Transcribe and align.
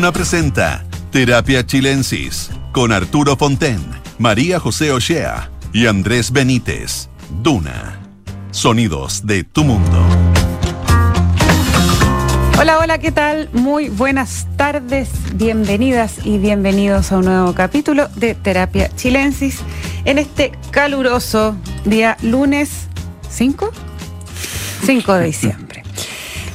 Duna 0.00 0.12
presenta 0.12 0.82
Terapia 1.10 1.66
Chilensis 1.66 2.50
con 2.72 2.90
Arturo 2.90 3.36
Fonten, 3.36 3.78
María 4.18 4.58
José 4.58 4.92
Ochea 4.92 5.50
y 5.74 5.88
Andrés 5.88 6.32
Benítez. 6.32 7.10
Duna. 7.42 8.00
Sonidos 8.50 9.26
de 9.26 9.44
tu 9.44 9.62
mundo. 9.62 10.02
Hola, 12.58 12.78
hola, 12.78 12.96
¿qué 12.96 13.12
tal? 13.12 13.50
Muy 13.52 13.90
buenas 13.90 14.46
tardes, 14.56 15.10
bienvenidas 15.34 16.24
y 16.24 16.38
bienvenidos 16.38 17.12
a 17.12 17.18
un 17.18 17.26
nuevo 17.26 17.52
capítulo 17.52 18.08
de 18.16 18.34
Terapia 18.34 18.90
Chilensis 18.96 19.58
en 20.06 20.16
este 20.16 20.52
caluroso 20.70 21.56
día 21.84 22.16
lunes 22.22 22.88
5, 23.28 23.70
5 24.82 25.12
de 25.12 25.24
diciembre. 25.26 25.69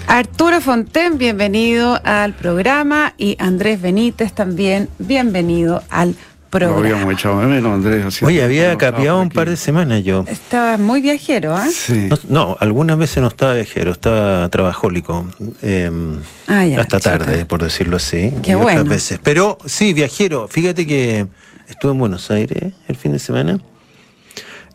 Arturo 0.07 0.61
Fonten, 0.61 1.17
bienvenido 1.17 1.99
al 2.03 2.33
programa 2.33 3.13
y 3.17 3.35
Andrés 3.39 3.81
Benítez 3.81 4.33
también, 4.33 4.87
bienvenido 4.99 5.81
al 5.89 6.15
programa. 6.51 6.79
Lo 6.79 6.85
habíamos 6.95 7.13
echado 7.13 7.39
de 7.41 7.47
menos, 7.47 7.73
Andrés. 7.73 8.21
Oye, 8.23 8.43
había 8.43 8.77
capeado 8.77 9.19
un 9.19 9.29
par 9.29 9.49
de 9.49 9.57
semanas 9.57 10.03
yo. 10.03 10.23
Estaba 10.27 10.77
muy 10.77 11.01
viajero, 11.01 11.55
¿ah? 11.55 11.67
Sí. 11.71 12.07
No, 12.09 12.17
no, 12.29 12.57
algunas 12.59 12.97
veces 12.97 13.17
no 13.21 13.27
estaba 13.27 13.55
viajero, 13.55 13.91
estaba 13.91 14.47
trabajólico. 14.49 15.25
eh, 15.63 15.91
Ah, 16.47 16.65
ya, 16.65 16.81
hasta 16.81 16.99
tarde, 16.99 17.45
por 17.45 17.63
decirlo 17.63 17.97
así. 17.97 18.31
Qué 18.43 18.51
y 18.51 18.55
otras 18.55 18.61
bueno. 18.75 18.83
veces. 18.85 19.19
Pero 19.23 19.57
sí, 19.65 19.93
viajero. 19.93 20.47
Fíjate 20.47 20.85
que 20.85 21.25
estuve 21.67 21.91
en 21.93 21.99
Buenos 21.99 22.29
Aires 22.31 22.73
el 22.87 22.95
fin 22.95 23.11
de 23.11 23.19
semana. 23.19 23.59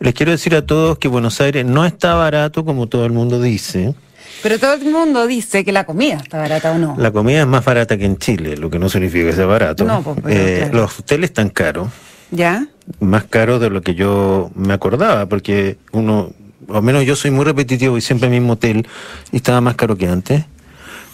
Les 0.00 0.12
quiero 0.12 0.32
decir 0.32 0.54
a 0.56 0.66
todos 0.66 0.98
que 0.98 1.08
Buenos 1.08 1.40
Aires 1.40 1.64
no 1.64 1.86
está 1.86 2.14
barato 2.14 2.64
como 2.64 2.88
todo 2.88 3.06
el 3.06 3.12
mundo 3.12 3.40
dice. 3.40 3.94
Pero 4.42 4.58
todo 4.58 4.74
el 4.74 4.84
mundo 4.90 5.26
dice 5.26 5.64
que 5.64 5.72
la 5.72 5.84
comida 5.84 6.16
está 6.16 6.38
barata 6.38 6.72
o 6.72 6.78
no. 6.78 6.94
La 6.98 7.10
comida 7.10 7.40
es 7.40 7.46
más 7.46 7.64
barata 7.64 7.96
que 7.98 8.06
en 8.06 8.16
Chile, 8.18 8.56
lo 8.56 8.70
que 8.70 8.78
no 8.78 8.88
significa 8.88 9.26
que 9.26 9.32
sea 9.34 9.46
barato. 9.46 9.84
No, 9.84 10.02
pues, 10.02 10.18
pero 10.22 10.34
Eh, 10.40 10.56
claro. 10.58 10.78
Los 10.78 10.98
hoteles 11.00 11.30
están 11.30 11.50
caros. 11.50 11.88
¿Ya? 12.30 12.66
más 13.00 13.24
caro 13.24 13.58
de 13.60 13.70
lo 13.70 13.82
que 13.82 13.94
yo 13.94 14.50
me 14.56 14.72
acordaba, 14.72 15.26
porque 15.26 15.76
uno, 15.92 16.30
al 16.72 16.82
menos 16.82 17.04
yo 17.04 17.14
soy 17.14 17.30
muy 17.30 17.44
repetitivo 17.44 17.96
y 17.96 18.00
siempre 18.00 18.26
en 18.28 18.34
el 18.34 18.40
mismo 18.40 18.54
hotel, 18.54 18.86
y 19.30 19.36
estaba 19.36 19.60
más 19.60 19.74
caro 19.76 19.96
que 19.96 20.08
antes. 20.08 20.44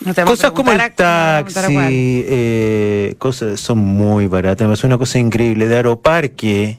No 0.05 0.15
Cosas 0.27 0.51
como 0.53 0.73
el 0.73 0.81
a- 0.81 0.91
taxi, 0.91 2.25
eh, 2.29 3.15
cosas 3.19 3.59
son 3.61 3.79
muy 3.79 4.27
baratas. 4.27 4.67
Me 4.67 4.73
parece 4.73 4.87
una 4.87 4.97
cosa 4.99 5.19
increíble. 5.19 5.69
De 5.69 5.77
Aeroparque 5.77 6.79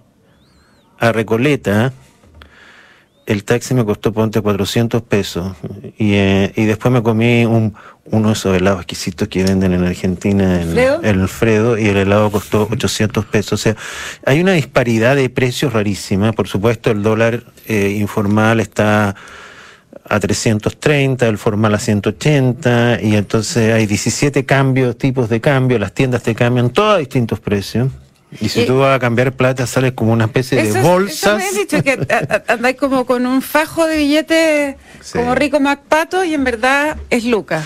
a 1.00 1.12
Recoleta, 1.12 1.94
el 3.28 3.44
taxi 3.44 3.74
me 3.74 3.84
costó, 3.84 4.14
ponte, 4.14 4.42
400 4.42 5.02
pesos. 5.04 5.52
Y, 5.98 6.14
eh, 6.14 6.54
y 6.56 6.64
después 6.64 6.94
me 6.94 7.04
comí 7.04 7.46
un, 7.46 7.76
uno 8.06 8.30
de 8.30 8.34
esos 8.34 8.56
helados 8.56 8.80
exquisitos 8.80 9.28
que 9.28 9.44
venden 9.44 9.74
en 9.74 9.84
Argentina, 9.84 10.62
en 10.62 10.78
el 10.78 11.22
Alfredo, 11.22 11.78
y 11.78 11.88
el 11.88 11.98
helado 11.98 12.32
costó 12.32 12.70
800 12.72 13.26
pesos. 13.26 13.54
O 13.54 13.58
sea, 13.58 13.76
hay 14.26 14.40
una 14.40 14.54
disparidad 14.54 15.18
de 15.18 15.30
precios 15.30 15.74
rarísima. 15.74 16.32
Por 16.32 16.48
supuesto, 16.48 16.90
el 16.90 17.04
dólar 17.04 17.44
eh, 17.68 17.98
informal 18.00 18.62
está 18.62 19.14
a 20.10 20.20
330, 20.22 21.28
el 21.28 21.38
formal 21.38 21.76
a 21.76 21.80
180, 21.80 23.00
y 23.02 23.18
entonces 23.18 23.74
hay 23.74 23.88
17 23.88 24.46
cambios, 24.46 24.98
tipos 24.98 25.28
de 25.28 25.42
cambio, 25.42 25.78
las 25.80 25.94
tiendas 25.94 26.24
te 26.24 26.34
cambian 26.34 26.70
todo 26.70 26.92
a 26.92 26.98
distintos 27.00 27.42
precios. 27.42 27.90
Y 28.42 28.50
si 28.50 28.66
tú 28.66 28.80
vas 28.80 28.96
a 28.96 29.00
cambiar 29.00 29.32
plata, 29.34 29.66
sales 29.66 29.94
como 29.94 30.12
una 30.12 30.26
especie 30.26 30.60
Eso 30.62 30.74
de 30.74 30.82
bolsas. 30.82 31.42
Eso 31.42 31.54
me 31.54 31.60
dicho 31.60 31.82
que 31.82 31.98
andáis 32.48 32.76
como 32.76 33.06
con 33.06 33.26
un 33.26 33.42
fajo 33.42 33.86
de 33.88 33.98
billetes 33.98 34.76
Sí. 35.02 35.18
como 35.20 35.34
rico 35.36 35.60
Macpato 35.62 36.26
y 36.26 36.34
en 36.34 36.44
verdad 36.44 36.98
es 37.10 37.24
Luca. 37.24 37.64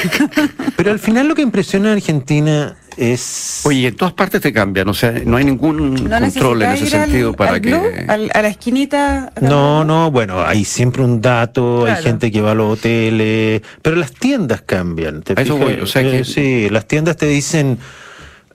Pero 0.76 0.90
al 0.92 0.98
final 0.98 1.28
lo 1.28 1.34
que 1.34 1.42
impresiona 1.42 1.90
a 1.90 1.92
Argentina 1.92 2.76
es... 2.96 3.60
Oye, 3.64 3.88
en 3.88 3.96
todas 3.96 4.14
partes 4.14 4.40
te 4.40 4.52
cambian, 4.52 4.88
o 4.88 4.94
sea, 4.94 5.12
no 5.24 5.36
hay 5.36 5.44
ningún 5.44 5.94
¿No 6.08 6.18
control 6.18 6.62
en 6.62 6.70
ese 6.72 6.86
ir 6.86 6.96
al- 6.96 7.02
sentido 7.04 7.32
para 7.34 7.52
al 7.52 7.60
que... 7.60 7.68
Blue? 7.70 7.82
Al- 8.08 8.30
a 8.32 8.42
la 8.42 8.48
esquinita. 8.48 9.32
a 9.36 9.40
No, 9.40 9.84
no, 9.84 10.10
bueno, 10.10 10.42
hay 10.42 10.64
siempre 10.64 11.02
un 11.02 11.20
dato, 11.20 11.82
Claro. 11.84 11.96
hay 11.98 12.02
gente 12.02 12.30
que 12.32 12.40
va 12.40 12.52
a 12.52 12.54
los 12.54 12.78
hoteles, 12.78 13.62
pero 13.82 13.96
las 13.96 14.12
tiendas 14.12 14.62
cambian. 14.62 15.22
¿te 15.22 15.34
A 15.36 15.42
eso 15.42 15.56
fijas? 15.56 15.70
voy, 15.74 15.80
o 15.82 15.86
sea 15.86 16.02
Eh, 16.02 16.10
que- 16.10 16.24
Sí, 16.24 16.68
las 16.70 16.86
tiendas 16.86 17.16
te 17.16 17.26
dicen, 17.26 17.78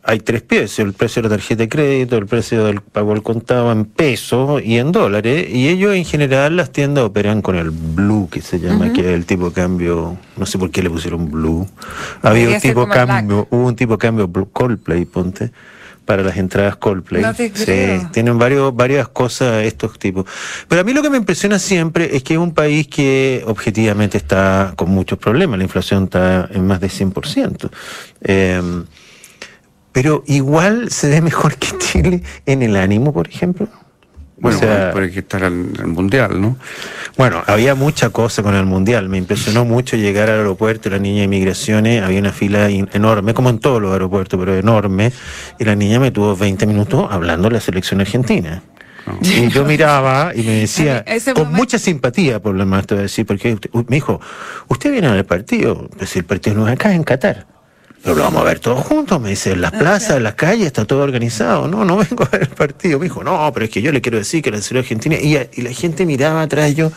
hay 0.07 0.19
tres 0.19 0.43
precios, 0.43 0.79
el 0.79 0.93
precio 0.93 1.21
de 1.21 1.29
la 1.29 1.35
tarjeta 1.35 1.63
de 1.63 1.69
crédito, 1.69 2.17
el 2.17 2.27
precio 2.27 2.65
del 2.65 2.81
pago 2.81 3.11
al 3.11 3.23
contado 3.23 3.71
en 3.71 3.85
pesos 3.85 4.61
y 4.63 4.77
en 4.77 4.91
dólares, 4.91 5.47
y 5.49 5.67
ellos 5.67 5.95
en 5.95 6.05
general 6.05 6.55
las 6.55 6.71
tiendas 6.71 7.05
operan 7.05 7.41
con 7.41 7.55
el 7.55 7.71
blue, 7.71 8.29
que 8.31 8.41
se 8.41 8.59
llama, 8.59 8.93
que 8.93 9.01
es 9.01 9.07
el 9.07 9.25
tipo 9.25 9.49
de 9.49 9.53
cambio, 9.53 10.17
no 10.37 10.45
sé 10.45 10.59
por 10.59 10.69
qué 10.69 10.83
le 10.83 10.91
pusieron 10.91 11.31
blue. 11.31 11.67
Había 12.21 12.49
un 12.49 12.61
tipo 12.61 12.87
cambio, 12.87 13.47
hubo 13.49 13.65
un 13.65 13.75
tipo 13.75 13.93
de 13.93 13.97
cambio 13.97 14.27
blue, 14.27 14.47
Coldplay, 14.51 15.05
ponte, 15.05 15.51
para 16.05 16.21
las 16.21 16.37
entradas 16.37 16.75
Coldplay. 16.75 17.23
No 17.23 17.33
te 17.33 17.51
Sí, 17.55 18.05
tienen 18.11 18.37
varios, 18.37 18.75
varias 18.75 19.07
cosas 19.07 19.63
estos 19.63 19.97
tipos. 19.97 20.25
Pero 20.67 20.81
a 20.81 20.83
mí 20.83 20.93
lo 20.93 21.01
que 21.01 21.09
me 21.09 21.17
impresiona 21.17 21.57
siempre 21.57 22.15
es 22.15 22.21
que 22.21 22.35
es 22.35 22.39
un 22.39 22.53
país 22.53 22.87
que 22.87 23.43
objetivamente 23.47 24.19
está 24.19 24.73
con 24.75 24.91
muchos 24.91 25.17
problemas. 25.17 25.57
La 25.57 25.63
inflación 25.63 26.03
está 26.03 26.47
en 26.51 26.67
más 26.67 26.79
de 26.79 26.89
100%. 26.89 27.71
Eh, 28.21 28.61
pero 29.95 30.23
igual 30.27 30.91
se 30.91 31.07
ve 31.09 31.21
mejor 31.21 31.55
que 31.55 31.69
Chile 31.79 32.21
en 32.45 32.61
el 32.61 32.75
ánimo, 32.75 33.13
por 33.13 33.29
ejemplo. 33.29 33.69
Bueno, 34.37 34.57
O 34.57 34.59
sea, 34.59 34.91
pero 34.93 35.05
hay 35.05 35.11
que 35.11 35.19
estar 35.19 35.41
en 35.43 35.71
el 35.79 35.87
mundial, 35.87 36.41
¿no? 36.41 36.57
bueno, 37.17 37.41
había 37.47 37.73
mucha 37.73 38.09
cosa 38.09 38.43
con 38.43 38.53
el 38.53 38.65
Mundial. 38.65 39.07
Me 39.07 39.17
impresionó 39.17 39.63
mucho 39.63 39.95
llegar 39.95 40.29
al 40.29 40.39
aeropuerto, 40.39 40.89
la 40.89 40.99
niña 40.99 41.21
de 41.21 41.29
migraciones, 41.29 42.03
había 42.03 42.19
una 42.19 42.33
fila 42.33 42.69
in- 42.69 42.89
enorme, 42.91 43.33
como 43.33 43.49
en 43.49 43.59
todos 43.59 43.81
los 43.81 43.93
aeropuertos, 43.93 44.37
pero 44.37 44.53
enorme. 44.57 45.13
Y 45.57 45.63
la 45.63 45.75
niña 45.77 46.01
me 46.01 46.11
tuvo 46.11 46.35
20 46.35 46.65
minutos 46.67 47.07
hablando 47.09 47.47
de 47.47 47.53
la 47.55 47.61
selección 47.61 48.01
argentina. 48.01 48.61
Y 49.21 49.47
yo 49.47 49.63
miraba 49.63 50.33
y 50.35 50.41
me 50.43 50.59
decía, 50.61 51.05
con 51.33 51.43
momento- 51.45 51.55
mucha 51.57 51.79
simpatía, 51.79 52.41
por 52.41 52.55
lo 52.55 52.65
más 52.65 52.85
te 52.85 52.95
voy 52.95 52.99
a 52.99 53.03
decir, 53.03 53.25
porque 53.25 53.53
usted- 53.53 53.69
me 53.87 53.95
dijo, 53.95 54.19
¿usted 54.67 54.91
viene 54.91 55.07
al 55.07 55.23
partido? 55.25 55.87
Pues 55.97 56.13
el 56.17 56.25
partido 56.25 56.57
no 56.57 56.67
es 56.67 56.73
acá, 56.73 56.89
es 56.89 56.95
en 56.97 57.03
Qatar. 57.05 57.47
Pero 58.05 58.17
lo 58.17 58.23
vamos 58.23 58.41
a 58.41 58.45
ver 58.45 58.59
todos 58.59 58.85
juntos, 58.85 59.19
me 59.19 59.29
dice, 59.31 59.53
en 59.53 59.61
las 59.61 59.71
plazas, 59.71 60.17
en 60.17 60.23
las 60.23 60.35
calles, 60.35 60.67
está 60.67 60.85
todo 60.85 60.99
organizado. 61.01 61.67
No, 61.67 61.83
no 61.83 61.97
vengo 61.97 62.23
a 62.23 62.27
ver 62.29 62.43
el 62.43 62.47
partido. 62.49 62.99
Me 62.99 63.05
dijo, 63.05 63.23
no, 63.23 63.49
pero 63.51 63.65
es 63.65 63.71
que 63.71 63.81
yo 63.81 63.91
le 63.91 63.99
quiero 63.99 64.19
decir 64.19 64.43
que 64.43 64.51
la 64.51 64.61
selección 64.61 64.99
argentina. 64.99 65.15
Y, 65.15 65.59
y 65.59 65.63
la 65.63 65.71
gente 65.71 66.05
miraba 66.05 66.43
atrás 66.43 66.75
yo, 66.75 66.91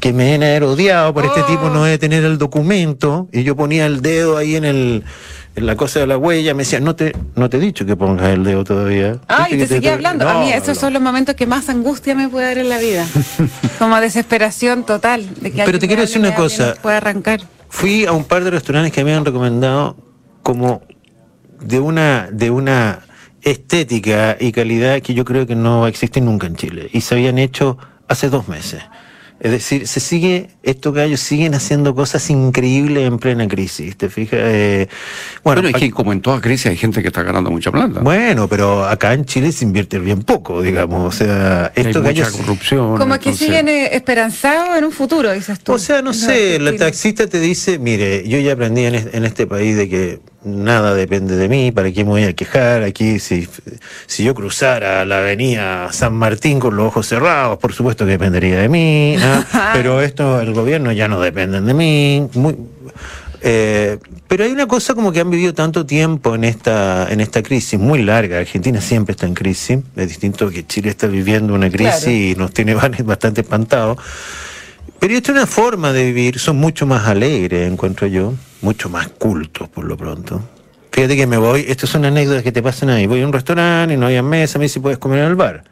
que 0.00 0.12
me 0.12 0.24
deben 0.24 0.42
haber 0.42 0.64
odiado 0.64 1.14
por 1.14 1.24
este 1.26 1.42
tipo 1.44 1.70
no 1.70 1.84
debe 1.84 1.98
tener 1.98 2.24
el 2.24 2.38
documento. 2.38 3.28
Y 3.32 3.44
yo 3.44 3.54
ponía 3.54 3.86
el 3.86 4.02
dedo 4.02 4.36
ahí 4.36 4.56
en 4.56 4.64
el 4.64 5.04
en 5.54 5.66
la 5.66 5.76
cosa 5.76 5.98
de 6.00 6.06
la 6.06 6.16
huella, 6.16 6.54
me 6.54 6.62
decía, 6.62 6.78
no 6.78 6.94
te, 6.94 7.12
no 7.34 7.50
te 7.50 7.56
he 7.56 7.60
dicho 7.60 7.84
que 7.84 7.96
pongas 7.96 8.28
el 8.28 8.44
dedo 8.44 8.62
todavía. 8.64 9.18
Ay, 9.26 9.52
Viste 9.54 9.66
te 9.68 9.74
seguía 9.74 9.94
hablando. 9.94 10.28
a 10.28 10.40
mí 10.40 10.52
esos 10.52 10.68
no. 10.68 10.74
son 10.76 10.92
los 10.92 11.02
momentos 11.02 11.34
que 11.34 11.46
más 11.48 11.68
angustia 11.68 12.14
me 12.14 12.28
puede 12.28 12.46
dar 12.46 12.58
en 12.58 12.68
la 12.68 12.78
vida. 12.78 13.04
Como 13.78 14.00
desesperación 14.00 14.84
total. 14.84 15.24
De 15.40 15.50
que 15.52 15.62
Pero 15.64 15.78
te 15.80 15.86
quiero 15.88 16.02
decir 16.02 16.18
una 16.20 16.28
y 16.28 16.32
y 16.32 16.34
cosa. 16.34 16.74
no 16.76 16.82
pueda 16.82 16.96
arrancar. 16.98 17.40
Fui 17.68 18.06
a 18.06 18.12
un 18.12 18.24
par 18.24 18.44
de 18.44 18.50
restaurantes 18.50 18.92
que 18.92 19.02
me 19.04 19.10
habían 19.10 19.24
recomendado 19.24 19.96
como 20.48 20.80
de 21.60 21.78
una, 21.78 22.30
de 22.32 22.50
una 22.50 23.00
estética 23.42 24.38
y 24.40 24.50
calidad 24.50 25.02
que 25.02 25.12
yo 25.12 25.26
creo 25.26 25.46
que 25.46 25.54
no 25.54 25.86
existe 25.86 26.22
nunca 26.22 26.46
en 26.46 26.56
Chile. 26.56 26.88
Y 26.90 27.02
se 27.02 27.16
habían 27.16 27.36
hecho 27.36 27.76
hace 28.08 28.30
dos 28.30 28.48
meses. 28.48 28.80
Es 29.40 29.52
decir, 29.52 29.86
se 29.86 30.00
sigue, 30.00 30.48
estos 30.64 30.92
gallos 30.92 31.20
siguen 31.20 31.54
haciendo 31.54 31.94
cosas 31.94 32.28
increíbles 32.28 33.06
en 33.06 33.18
plena 33.20 33.46
crisis, 33.46 33.96
¿te 33.96 34.08
fijas? 34.08 34.40
Eh, 34.42 34.88
bueno, 35.44 35.60
Bueno, 35.62 35.68
es 35.68 35.74
aquí- 35.76 35.90
que 35.90 35.94
como 35.94 36.12
en 36.12 36.20
toda 36.22 36.40
Grecia 36.40 36.72
hay 36.72 36.76
gente 36.76 37.02
que 37.02 37.06
está 37.08 37.22
ganando 37.22 37.48
mucha 37.48 37.70
plata. 37.70 38.00
bueno, 38.00 38.48
pero 38.48 38.84
acá 38.84 39.12
en 39.14 39.24
Chile 39.26 39.52
se 39.52 39.64
invierte 39.64 40.00
bien 40.00 40.22
poco, 40.24 40.60
digamos. 40.60 41.14
O 41.14 41.16
sea, 41.16 41.66
hay 41.76 41.84
estos 41.84 42.02
mucha 42.02 42.22
gallos... 42.24 42.30
corrupción. 42.32 42.96
Como 42.98 43.14
que 43.20 43.28
entonces- 43.28 43.46
siguen 43.46 43.68
eh, 43.68 43.90
esperanzados 43.94 44.76
en 44.76 44.84
un 44.84 44.90
futuro, 44.92 45.30
dices 45.32 45.60
tú. 45.60 45.72
O 45.74 45.78
sea, 45.78 46.02
no 46.02 46.12
sé, 46.14 46.58
la 46.58 46.72
que- 46.72 46.78
taxista 46.78 47.28
te 47.28 47.38
dice, 47.38 47.78
mire, 47.78 48.26
yo 48.28 48.40
ya 48.40 48.54
aprendí 48.54 48.86
en 48.86 49.24
este 49.24 49.46
país 49.46 49.76
de 49.76 49.88
que 49.88 50.18
nada 50.44 50.94
depende 50.94 51.36
de 51.36 51.48
mí, 51.48 51.72
¿para 51.72 51.90
qué 51.90 52.04
me 52.04 52.10
voy 52.10 52.24
a 52.24 52.32
quejar? 52.32 52.82
Aquí, 52.82 53.18
si, 53.18 53.48
si 54.06 54.24
yo 54.24 54.34
cruzara 54.34 55.04
la 55.04 55.18
avenida 55.18 55.92
San 55.92 56.14
Martín 56.14 56.60
con 56.60 56.76
los 56.76 56.86
ojos 56.86 57.06
cerrados, 57.06 57.58
por 57.58 57.72
supuesto 57.72 58.04
que 58.04 58.12
dependería 58.12 58.58
de 58.58 58.68
mí, 58.68 59.16
pero 59.72 60.00
esto, 60.00 60.40
el 60.40 60.52
gobierno 60.52 60.92
ya 60.92 61.08
no 61.08 61.20
dependen 61.20 61.66
de 61.66 61.74
mí. 61.74 62.28
Muy, 62.34 62.56
eh, 63.40 63.98
pero 64.26 64.44
hay 64.44 64.50
una 64.50 64.66
cosa 64.66 64.94
como 64.94 65.12
que 65.12 65.20
han 65.20 65.30
vivido 65.30 65.54
tanto 65.54 65.86
tiempo 65.86 66.34
en 66.34 66.44
esta, 66.44 67.08
en 67.10 67.20
esta 67.20 67.42
crisis 67.42 67.78
muy 67.78 68.02
larga. 68.02 68.38
Argentina 68.38 68.80
siempre 68.80 69.12
está 69.12 69.26
en 69.26 69.34
crisis. 69.34 69.78
Es 69.96 70.08
distinto 70.08 70.50
que 70.50 70.66
Chile 70.66 70.90
está 70.90 71.06
viviendo 71.06 71.54
una 71.54 71.70
crisis 71.70 72.04
Claro. 72.04 72.12
y 72.16 72.34
nos 72.36 72.52
tiene 72.52 72.74
bastante 73.04 73.42
espantados. 73.42 73.98
Pero 75.00 75.14
esta 75.14 75.30
es 75.30 75.38
una 75.38 75.46
forma 75.46 75.92
de 75.92 76.06
vivir, 76.06 76.38
son 76.40 76.56
mucho 76.56 76.84
más 76.84 77.06
alegres, 77.06 77.70
encuentro 77.70 78.08
yo, 78.08 78.34
mucho 78.62 78.88
más 78.88 79.08
cultos 79.08 79.68
por 79.68 79.84
lo 79.84 79.96
pronto. 79.96 80.42
Fíjate 80.90 81.16
que 81.16 81.26
me 81.26 81.36
voy, 81.36 81.64
estas 81.68 81.90
son 81.90 82.04
anécdotas 82.04 82.42
que 82.42 82.50
te 82.50 82.62
pasan 82.62 82.90
ahí, 82.90 83.06
voy 83.06 83.22
a 83.22 83.26
un 83.26 83.32
restaurante 83.32 83.94
y 83.94 83.96
no 83.96 84.06
hay 84.06 84.20
mesa, 84.22 84.58
me 84.58 84.64
dice, 84.64 84.80
puedes 84.80 84.98
comer 84.98 85.20
en 85.20 85.26
el 85.26 85.36
bar. 85.36 85.62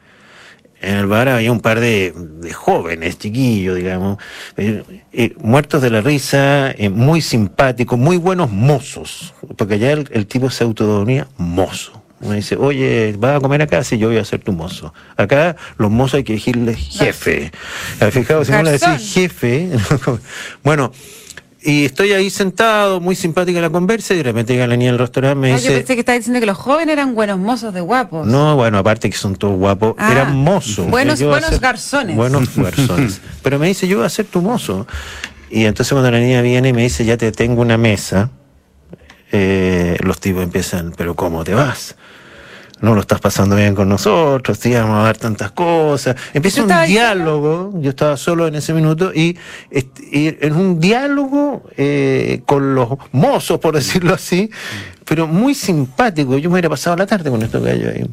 En 0.81 0.95
el 0.95 1.07
bar 1.07 1.29
había 1.29 1.51
un 1.51 1.61
par 1.61 1.81
de, 1.81 2.13
de 2.15 2.53
jóvenes, 2.53 3.19
chiquillos, 3.19 3.75
digamos, 3.75 4.19
eh, 4.57 4.85
eh, 5.13 5.35
muertos 5.41 5.83
de 5.83 5.91
la 5.91 6.03
risa, 6.03 6.71
eh, 6.71 6.89
muy 6.89 7.21
simpáticos, 7.21 7.99
muy 7.99 8.19
buenos 8.19 8.53
mozos, 8.53 9.35
porque 9.57 9.75
allá 9.75 9.91
el, 9.91 10.09
el 10.13 10.27
tipo 10.29 10.51
se 10.51 10.63
autodomía 10.63 11.27
mozo. 11.37 12.06
Uno 12.21 12.33
dice, 12.35 12.57
oye, 12.57 13.15
¿vas 13.19 13.37
a 13.37 13.41
comer 13.41 13.61
acá? 13.63 13.85
Sí, 13.85 13.99
yo 13.99 14.09
voy 14.09 14.17
a 14.17 14.25
ser 14.25 14.41
tu 14.41 14.53
mozo. 14.53 14.95
Acá 15.17 15.55
los 15.77 15.91
mozos 15.91 16.15
hay 16.15 16.25
que 16.25 16.33
decirle 16.35 16.75
jefe. 16.75 17.53
¿Has 18.01 18.13
fijado? 18.15 18.45
Si 18.45 18.53
no 18.53 18.63
le 18.63 18.73
decís 18.73 19.13
jefe, 19.13 19.69
bueno, 20.65 20.93
y 21.63 21.85
estoy 21.85 22.13
ahí 22.13 22.31
sentado, 22.31 23.01
muy 23.01 23.17
simpática 23.17 23.61
la 23.61 23.71
conversa, 23.71 24.15
y 24.15 24.19
de 24.19 24.23
repente 24.23 24.53
llega 24.55 24.67
la 24.67 24.77
niña 24.77 24.93
del 24.93 25.01
restaurante 25.01 25.37
me 25.41 25.49
Ah, 25.53 25.57
yo 25.57 25.63
dice, 25.63 25.73
pensé 25.79 25.95
que 25.95 26.01
estaba 26.01 26.17
diciendo 26.17 26.39
que 26.41 26.47
los 26.47 26.57
jóvenes 26.57 26.93
eran 26.93 27.15
buenos 27.15 27.39
mozos 27.39 27.75
de 27.75 27.81
guapos. 27.81 28.27
no, 28.27 28.55
bueno, 28.57 28.79
aparte 28.79 29.11
que 29.11 29.17
son 29.17 29.35
todos 29.37 29.57
guapos, 29.59 29.95
Ah, 29.99 30.13
eran 30.13 30.37
mozos. 30.37 30.87
buenos- 30.89 31.21
buenos 31.23 31.61
garzones. 31.61 32.17
Buenos 32.17 32.49
garzones. 32.57 33.21
Pero 33.43 33.59
me 33.59 33.67
dice, 33.67 33.87
yo 33.89 33.99
voy 33.99 34.07
a 34.07 34.11
ser 34.11 34.27
tu 34.27 34.41
mozo. 34.41 34.87
Y 35.51 35.65
entonces 35.65 35.93
cuando 35.93 36.11
la 36.11 36.19
niña 36.21 36.41
viene 36.41 36.69
y 36.69 36.73
me 36.73 36.83
dice, 36.83 37.05
ya 37.05 37.17
te 37.17 37.31
tengo 37.33 37.61
una 37.63 37.77
mesa, 37.77 38.31
eh, 39.33 39.97
los 40.01 40.21
tipos 40.21 40.43
empiezan, 40.43 40.93
pero 40.97 41.15
¿cómo 41.15 41.45
te 41.45 41.55
vas? 41.55 41.97
No 42.81 42.95
lo 42.95 43.01
estás 43.01 43.21
pasando 43.21 43.57
bien 43.57 43.75
con 43.75 43.89
nosotros, 43.89 44.59
te 44.59 44.69
íbamos 44.69 44.99
a 44.99 45.05
dar 45.05 45.17
tantas 45.17 45.51
cosas. 45.53 46.15
Empieza 46.35 46.67
¿Qué 46.67 46.73
un 46.73 46.87
diálogo, 46.87 47.73
yo 47.81 47.91
estaba 47.91 48.19
solo 48.19 48.47
en 48.47 48.55
ese 48.55 48.75
minuto, 48.75 49.13
y, 49.15 49.39
y 50.13 50.37
en 50.45 50.53
un 50.53 50.79
diálogo 50.79 51.63
eh, 51.77 52.43
con 52.45 52.75
los 52.75 52.91
mozos, 53.13 53.59
por 53.61 53.75
decirlo 53.75 54.13
así, 54.13 54.51
pero 55.07 55.27
muy 55.27 55.55
simpático. 55.55 56.37
Yo 56.37 56.51
me 56.51 56.55
hubiera 56.55 56.69
pasado 56.69 56.97
la 56.97 57.07
tarde 57.07 57.31
con 57.31 57.43
estos 57.43 57.63
gallos 57.63 57.95
ahí. 57.95 58.05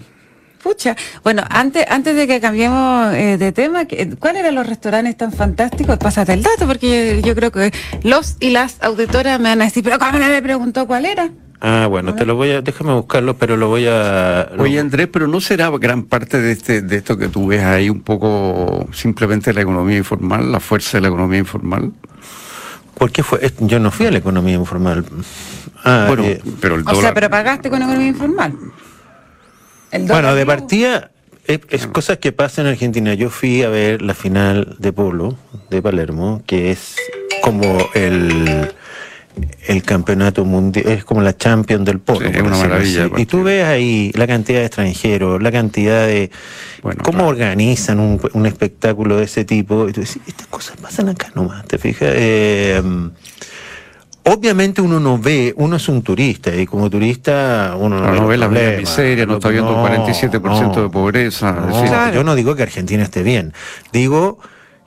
Pucha. 0.63 0.95
Bueno, 1.23 1.43
antes, 1.49 1.85
antes 1.89 2.15
de 2.15 2.25
que 2.25 2.39
cambiemos 2.39 3.13
eh, 3.13 3.37
de 3.37 3.51
tema, 3.51 3.83
¿qué- 3.85 4.09
¿cuáles 4.17 4.41
eran 4.43 4.55
los 4.55 4.65
restaurantes 4.65 5.17
tan 5.17 5.33
fantásticos? 5.33 5.97
Pásate 5.97 6.31
el 6.33 6.41
dato, 6.41 6.65
porque 6.65 7.19
yo, 7.21 7.27
yo 7.27 7.35
creo 7.35 7.51
que 7.51 7.73
los 8.03 8.37
y 8.39 8.49
las 8.51 8.81
auditoras 8.81 9.39
me 9.41 9.49
van 9.49 9.61
a 9.61 9.65
decir, 9.65 9.83
pero 9.83 9.99
¿cómo 9.99 10.17
le 10.17 10.41
preguntó 10.41 10.87
cuál 10.87 11.05
era? 11.05 11.29
Ah, 11.65 11.87
bueno, 11.89 12.13
te 12.15 12.25
lo 12.25 12.35
voy 12.35 12.51
a, 12.51 12.61
déjame 12.61 12.93
buscarlo, 12.93 13.37
pero 13.37 13.55
lo 13.57 13.67
voy 13.67 13.87
a. 13.87 14.49
lo- 14.55 14.63
Oye 14.63 14.79
Andrés, 14.79 15.07
pero 15.11 15.27
¿no 15.27 15.39
será 15.41 15.69
gran 15.71 16.03
parte 16.03 16.39
de 16.41 16.51
este 16.53 16.81
de 16.81 16.95
esto 16.97 17.17
que 17.17 17.27
tú 17.29 17.47
ves 17.47 17.63
ahí 17.63 17.89
un 17.89 18.01
poco 18.01 18.87
simplemente 18.93 19.53
la 19.53 19.61
economía 19.61 19.97
informal, 19.97 20.51
la 20.51 20.59
fuerza 20.61 20.97
de 20.97 21.01
la 21.01 21.07
economía 21.09 21.39
informal? 21.39 21.91
¿Por 22.97 23.11
qué 23.11 23.23
fue? 23.23 23.51
Yo 23.59 23.79
no 23.79 23.91
fui 23.91 24.05
a 24.05 24.11
la 24.11 24.17
economía 24.19 24.55
informal. 24.55 25.05
Ah, 25.83 26.05
bueno, 26.07 26.23
eh, 26.23 26.41
pero 26.61 26.75
el 26.75 26.81
O 26.81 26.85
dólar... 26.85 27.01
sea, 27.01 27.13
pero 27.13 27.29
pagaste 27.29 27.69
con 27.69 27.81
economía 27.81 28.07
informal. 28.07 28.53
El 29.93 30.03
bueno, 30.07 30.35
de 30.35 30.45
partida, 30.45 31.11
es, 31.45 31.59
es 31.69 31.87
cosas 31.87 32.17
que 32.17 32.31
pasan 32.31 32.65
en 32.65 32.73
Argentina. 32.73 33.13
Yo 33.13 33.29
fui 33.29 33.63
a 33.63 33.69
ver 33.69 34.01
la 34.01 34.13
final 34.13 34.75
de 34.79 34.91
polo 34.91 35.37
de 35.69 35.81
Palermo, 35.81 36.41
que 36.45 36.71
es 36.71 36.95
como 37.41 37.77
el 37.93 38.73
el 39.67 39.83
campeonato 39.83 40.45
mundial, 40.45 40.87
es 40.87 41.03
como 41.03 41.21
la 41.21 41.35
champion 41.35 41.83
del 41.83 41.99
polo. 41.99 42.19
Sí, 42.19 42.25
es 42.27 42.37
por 42.37 42.47
una 42.47 42.57
decirlo 42.57 42.69
maravilla 42.69 43.21
Y 43.21 43.25
tú 43.25 43.43
ves 43.43 43.65
ahí 43.65 44.11
la 44.15 44.27
cantidad 44.27 44.59
de 44.59 44.65
extranjeros, 44.65 45.41
la 45.41 45.51
cantidad 45.51 46.05
de... 46.05 46.29
Bueno, 46.81 47.01
cómo 47.03 47.19
claro. 47.19 47.29
organizan 47.29 47.99
un, 47.99 48.21
un 48.33 48.45
espectáculo 48.45 49.17
de 49.17 49.25
ese 49.25 49.45
tipo. 49.45 49.87
Y 49.89 49.93
tú 49.93 50.01
dices, 50.01 50.21
estas 50.27 50.47
cosas 50.47 50.77
pasan 50.77 51.09
acá 51.09 51.31
nomás, 51.33 51.65
¿te 51.65 51.77
fijas? 51.77 52.13
Eh, 52.13 52.81
Obviamente 54.25 54.81
uno 54.81 54.99
no 55.01 55.17
ve, 55.17 55.53
uno 55.57 55.75
es 55.75 55.89
un 55.89 56.01
turista 56.01 56.55
y 56.55 56.65
como 56.65 56.89
turista 56.89 57.75
uno 57.77 57.99
no, 57.99 58.05
No, 58.13 58.27
ve, 58.27 58.37
no 58.37 58.47
ve 58.49 58.57
problemas. 58.59 58.79
miseria, 58.79 59.25
no 59.25 59.33
está 59.35 59.49
viendo 59.49 59.71
el 59.71 59.77
47% 60.07 60.81
de 60.83 60.89
pobreza, 60.89 61.51
no. 61.51 61.61
es 61.69 61.73
decir- 61.75 61.87
Claro. 61.89 62.15
Yo 62.15 62.23
no 62.23 62.33
digo 62.35 62.55
que 62.55 62.63
Argentina 62.63 63.03
esté 63.03 63.21
bien, 63.21 63.53
digo 63.91 64.39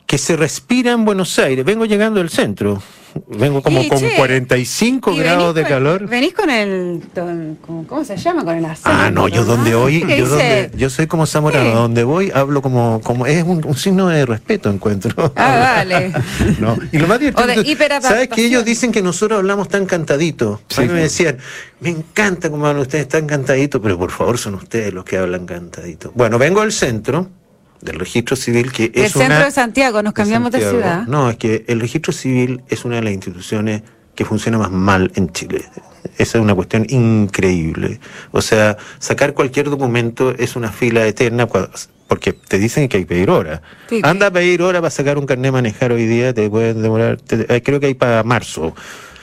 que 0.06 0.16
se 0.18 0.36
respira 0.36 0.92
en 0.92 1.04
Buenos 1.04 1.38
Aires. 1.38 1.64
Vengo 1.66 1.84
llegando 1.84 2.20
del 2.20 2.30
centro, 2.30 2.80
vengo 3.28 3.62
como 3.62 3.82
Y, 3.82 3.88
con 3.88 3.98
che, 3.98 4.14
45 4.16 5.12
Y 5.12 5.18
grados 5.18 5.54
de 5.54 5.62
con- 5.62 5.70
calor. 5.70 6.06
Venís 6.08 6.34
con 6.34 6.50
el. 6.50 7.00
con- 7.14 7.84
¿Cómo 7.84 8.04
se 8.04 8.16
llama? 8.16 8.44
Con 8.44 8.56
el 8.56 8.64
acento. 8.64 8.90
Ah, 8.92 9.10
no, 9.10 9.28
yo 9.28 9.44
donde 9.44 9.74
voy, 9.74 10.02
¿Qué 10.04 10.18
yo, 10.18 10.28
donde, 10.28 10.70
yo 10.76 10.90
soy 10.90 11.06
como 11.06 11.26
Zamorano, 11.26 11.70
Sí. 11.70 11.74
donde 11.76 12.04
voy 12.04 12.30
hablo 12.34 12.62
como, 12.62 13.00
como 13.02 13.26
es 13.26 13.42
un, 13.42 13.64
un 13.64 13.76
signo 13.76 14.08
de 14.08 14.26
respeto 14.26 14.70
encuentro. 14.70 15.32
Ah, 15.36 15.56
dale. 15.84 16.12
No. 16.60 16.76
Y 16.92 16.98
lo 16.98 17.06
más 17.06 17.18
divertido, 17.18 17.44
O 17.44 17.46
de 17.48 18.00
¿sabes 18.00 18.28
que 18.28 18.46
ellos 18.46 18.64
dicen 18.64 18.92
que 18.92 19.02
nosotros 19.02 19.38
hablamos 19.38 19.68
tan 19.68 19.86
cantadito? 19.86 20.60
Sí, 20.68 20.82
a 20.82 20.84
mí 20.84 20.92
me 20.92 21.00
decían, 21.02 21.38
me 21.80 21.90
encanta 21.90 22.50
cómo 22.50 22.66
hablan 22.66 22.82
ustedes 22.82 23.08
tan 23.08 23.26
cantadito, 23.26 23.80
pero 23.82 23.98
por 23.98 24.10
favor 24.10 24.38
son 24.38 24.54
ustedes 24.54 24.92
los 24.92 25.04
que 25.04 25.18
hablan 25.18 25.46
cantadito. 25.46 26.12
Bueno, 26.14 26.38
vengo 26.38 26.60
al 26.60 26.72
centro 26.72 27.28
del 27.81 27.99
registro 27.99 28.37
civil 28.37 28.73
que 28.73 28.90
es 28.94 29.12
centro 29.12 29.37
una- 29.37 29.44
de 29.44 29.50
Santiago, 29.50 30.02
nos 30.02 30.12
cambiamos 30.14 30.50
de 30.52 30.61
Santiago. 30.61 30.78
ciudad. 30.82 31.06
No, 31.06 31.31
es 31.31 31.37
que 31.37 31.64
el 31.69 31.81
registro 31.81 32.12
civil 32.12 32.62
es 32.69 32.84
una 32.84 32.96
de 32.96 33.02
las 33.02 33.12
instituciones 33.12 33.82
que 34.14 34.25
funciona 34.25 34.58
más 34.58 34.70
mal 34.70 35.12
en 35.14 35.31
Chile. 35.32 35.64
Esa 36.19 36.38
es 36.38 36.43
una 36.43 36.55
cuestión 36.55 36.87
increíble. 36.88 38.00
O 38.32 38.40
sea, 38.40 38.76
sacar 38.99 39.34
cualquier 39.34 39.69
documento 39.69 40.31
es 40.38 40.56
una 40.56 40.70
fila 40.73 41.06
eterna 41.06 41.46
porque 42.08 42.32
te 42.32 42.58
dicen 42.58 42.88
que 42.88 42.96
hay 42.99 43.02
que 43.05 43.08
pedir 43.08 43.31
hora. 43.31 43.61
Sí, 43.90 44.00
Anda 44.02 44.28
a 44.28 44.31
pedir 44.31 44.62
hora 44.62 44.81
para 44.81 44.90
sacar 44.90 45.19
un 45.19 45.26
carnet 45.26 45.46
de 45.46 45.52
manejar 45.52 45.93
hoy 45.93 46.06
día, 46.06 46.32
te 46.32 46.49
pueden 46.49 46.81
demorar, 46.82 47.20
te- 47.20 47.55
eh, 47.55 47.62
creo 47.62 47.81
que 47.81 47.87
hay 47.87 47.94
para 47.94 48.23
marzo. 48.23 48.75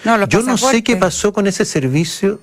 No, 0.04 0.28
Yo 0.28 0.42
no 0.44 0.58
sé 0.58 0.84
qué 0.84 0.98
pasó 0.98 1.32
con 1.34 1.48
ese 1.48 1.64
servicio 1.66 2.40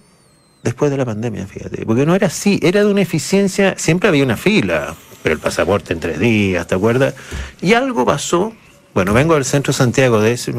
después 0.62 0.91
de 0.91 0.97
la 0.97 1.05
pandemia, 1.05 1.47
fíjate, 1.47 1.85
porque 1.85 2.07
no 2.07 2.15
era 2.15 2.27
así, 2.29 2.59
era 2.62 2.81
de 2.83 2.91
una 2.91 3.03
eficiencia, 3.03 3.75
siempre 3.79 4.09
había 4.09 4.25
una 4.25 4.37
fila, 4.39 4.95
pero 5.22 5.34
el 5.34 5.40
pasaporte 5.40 5.93
en 5.93 6.00
tres 6.00 6.19
días, 6.19 6.67
¿te 6.67 6.75
acuerdas? 6.75 7.14
Y 7.61 7.75
algo 7.75 8.05
pasó, 8.05 8.52
bueno, 8.94 9.12
vengo 9.12 9.34
del 9.34 9.44
centro 9.44 9.72
de 9.72 9.78
Santiago 9.78 10.20
de 10.20 10.32
ese, 10.32 10.52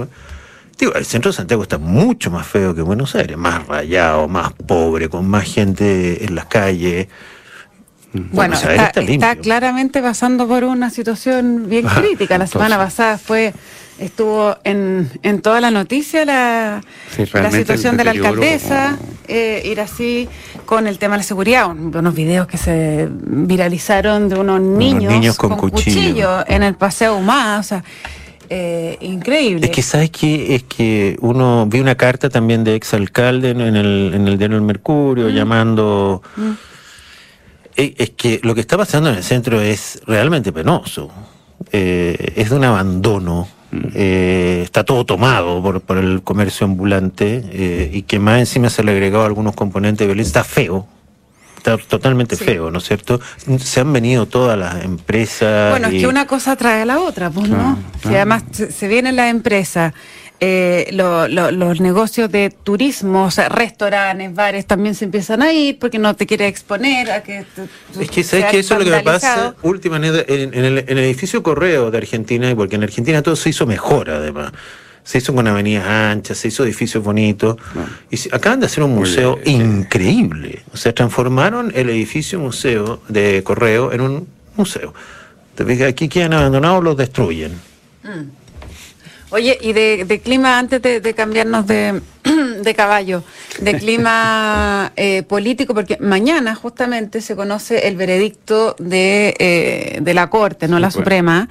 digo, 0.77 0.93
el 0.95 1.05
centro 1.05 1.31
de 1.31 1.37
Santiago 1.37 1.63
está 1.63 1.77
mucho 1.77 2.31
más 2.31 2.47
feo 2.47 2.73
que 2.73 2.81
Buenos 2.81 3.15
Aires, 3.15 3.37
más 3.37 3.67
rayado, 3.67 4.27
más 4.27 4.53
pobre, 4.53 5.09
con 5.09 5.27
más 5.27 5.43
gente 5.43 6.25
en 6.25 6.35
las 6.35 6.45
calles. 6.45 7.07
Bueno, 8.13 8.29
Buenos 8.33 8.65
Aires 8.65 8.87
está, 8.87 9.01
está 9.01 9.35
claramente 9.37 10.01
pasando 10.01 10.47
por 10.47 10.63
una 10.63 10.89
situación 10.89 11.69
bien 11.69 11.85
crítica. 11.87 12.37
La 12.37 12.47
semana 12.47 12.77
pasada 12.77 13.17
fue 13.17 13.53
estuvo 14.01 14.57
en, 14.63 15.09
en 15.23 15.41
toda 15.41 15.61
la 15.61 15.71
noticia 15.71 16.25
la, 16.25 16.81
Sí, 17.15 17.23
la 17.33 17.51
situación 17.51 17.93
el 17.93 17.97
de 17.99 18.03
la 18.05 18.11
alcaldesa, 18.11 18.97
eh, 19.27 19.61
ir 19.65 19.79
así 19.79 20.27
con 20.65 20.87
el 20.87 20.97
tema 20.97 21.13
de 21.15 21.19
la 21.19 21.23
seguridad, 21.23 21.69
un- 21.69 21.95
unos 21.95 22.13
videos 22.15 22.47
que 22.47 22.57
se 22.57 23.07
viralizaron 23.11 24.27
de 24.29 24.35
unos 24.39 24.59
niños, 24.61 25.11
niños 25.13 25.37
con 25.37 25.55
cuchillo. 25.57 26.43
en 26.47 26.63
el 26.63 26.75
paseo 26.75 27.15
Humada, 27.15 27.59
o 27.59 27.63
sea, 27.63 27.83
eh, 28.49 28.97
increíble. 29.01 29.65
Es 29.67 29.71
que 29.71 29.81
sabes 29.81 30.09
que 30.09 30.55
es 30.55 30.63
que 30.63 31.15
uno 31.21 31.65
vi 31.67 31.79
una 31.79 31.95
carta 31.95 32.29
también 32.29 32.63
de 32.65 32.75
exalcalde 32.75 33.51
en 33.51 33.61
en 33.61 33.75
el 33.77 34.11
en 34.13 34.27
el 34.27 34.37
diario 34.37 34.57
El 34.57 34.63
Mercurio 34.63 35.27
Mm. 35.29 35.33
llamando 35.33 36.21
Eh, 37.77 37.93
es 37.97 38.09
que 38.11 38.39
lo 38.43 38.53
que 38.53 38.59
está 38.61 38.77
pasando 38.77 39.09
en 39.09 39.15
el 39.15 39.23
centro 39.23 39.61
es 39.61 40.01
realmente 40.05 40.51
penoso. 40.51 41.09
Eh, 41.71 42.33
es 42.35 42.49
de 42.49 42.55
un 42.57 42.65
abandono. 42.65 43.47
Eh, 43.93 44.61
está 44.63 44.83
todo 44.83 45.05
tomado 45.05 45.61
por, 45.63 45.81
por 45.81 45.97
el 45.97 46.21
comercio 46.23 46.65
ambulante 46.65 47.43
eh, 47.51 47.89
y 47.93 48.01
que 48.03 48.19
más 48.19 48.39
encima 48.39 48.69
se 48.69 48.83
le 48.83 48.91
ha 48.91 48.93
agregado 48.93 49.23
algunos 49.25 49.55
componentes 49.55 49.99
de 49.99 50.07
violencia. 50.07 50.39
Está 50.41 50.43
feo. 50.43 50.87
Está 51.57 51.77
totalmente 51.77 52.35
Sí. 52.35 52.43
feo, 52.43 52.71
¿no 52.71 52.79
es 52.79 52.85
cierto? 52.85 53.21
Se 53.59 53.79
han 53.81 53.93
venido 53.93 54.25
todas 54.25 54.57
las 54.57 54.83
empresas. 54.83 55.69
Bueno, 55.71 55.89
es 55.89 56.01
que 56.01 56.07
una 56.07 56.25
cosa 56.25 56.55
trae 56.55 56.81
a 56.81 56.85
la 56.85 56.99
otra, 56.99 57.29
pues, 57.29 57.49
¿no? 57.49 57.55
Claro, 57.57 57.77
Si 58.01 58.15
además 58.15 58.43
se, 58.51 58.71
se 58.71 58.87
vienen 58.87 59.15
las 59.15 59.29
empresas, 59.29 59.93
eh, 60.43 60.89
lo- 60.93 61.27
lo- 61.27 61.51
los 61.51 61.79
negocios 61.79 62.31
de 62.31 62.49
turismo, 62.49 63.25
o 63.25 63.31
sea, 63.31 63.47
restaurantes, 63.47 64.33
bares, 64.33 64.65
también 64.65 64.95
se 64.95 65.05
empiezan 65.05 65.43
a 65.43 65.53
ir 65.53 65.77
porque 65.77 65.99
no 65.99 66.15
te 66.15 66.25
quieres 66.25 66.49
exponer 66.49 67.11
a 67.11 67.21
que... 67.21 67.45
tu- 67.55 67.67
tu- 67.93 68.01
Es 68.01 68.09
que 68.09 68.23
sabes 68.23 68.45
que 68.47 68.59
eso 68.59 68.73
es 68.73 68.79
lo 68.79 68.85
que 68.85 68.91
me 68.91 69.03
pasa, 69.03 69.55
última 69.61 69.97
en, 69.97 70.03
en 70.05 70.65
el, 70.65 70.77
en 70.79 70.85
el 70.89 70.97
edificio 70.97 71.43
Correo 71.43 71.91
de 71.91 71.97
Argentina, 71.99 72.53
porque 72.55 72.75
en 72.75 72.81
Argentina 72.83 73.21
todo 73.21 73.35
se 73.35 73.49
hizo 73.49 73.67
mejor 73.67 74.09
además. 74.09 74.51
Se 75.03 75.17
hizo 75.19 75.33
con 75.33 75.47
avenidas 75.47 75.85
anchas, 75.87 76.37
se 76.39 76.47
hizo 76.47 76.63
edificios 76.63 77.03
bonitos. 77.03 77.57
Y 78.09 78.17
se- 78.17 78.29
acaban 78.35 78.59
de 78.59 78.65
hacer 78.65 78.83
un 78.83 78.93
museo 78.95 79.37
increíble. 79.45 80.63
O 80.73 80.77
sea, 80.77 80.93
transformaron 80.93 81.71
el 81.75 81.89
edificio 81.89 82.39
museo 82.39 83.01
de 83.07 83.43
Correo 83.43 83.91
en 83.93 84.01
un 84.01 84.27
museo. 84.55 84.93
Aquí 85.87 86.07
quedan 86.09 86.33
abandonados, 86.33 86.83
los 86.83 86.97
destruyen. 86.97 87.51
Oye, 89.31 89.57
y 89.61 89.73
de, 89.73 90.03
de 90.05 90.19
clima, 90.19 90.59
antes 90.59 90.81
de, 90.81 90.99
de 90.99 91.13
cambiarnos 91.13 91.65
de, 91.65 92.01
de 92.61 92.75
caballo, 92.75 93.23
de 93.59 93.77
clima 93.77 94.91
eh, 94.97 95.23
político, 95.23 95.73
porque 95.73 95.97
mañana 96.01 96.53
justamente 96.55 97.21
se 97.21 97.35
conoce 97.35 97.87
el 97.87 97.95
veredicto 97.95 98.75
de, 98.77 99.33
eh, 99.39 99.99
de 100.01 100.13
la 100.13 100.29
Corte, 100.29 100.67
no 100.67 100.79
la 100.79 100.91
Suprema. 100.91 101.41
Suprema, 101.43 101.49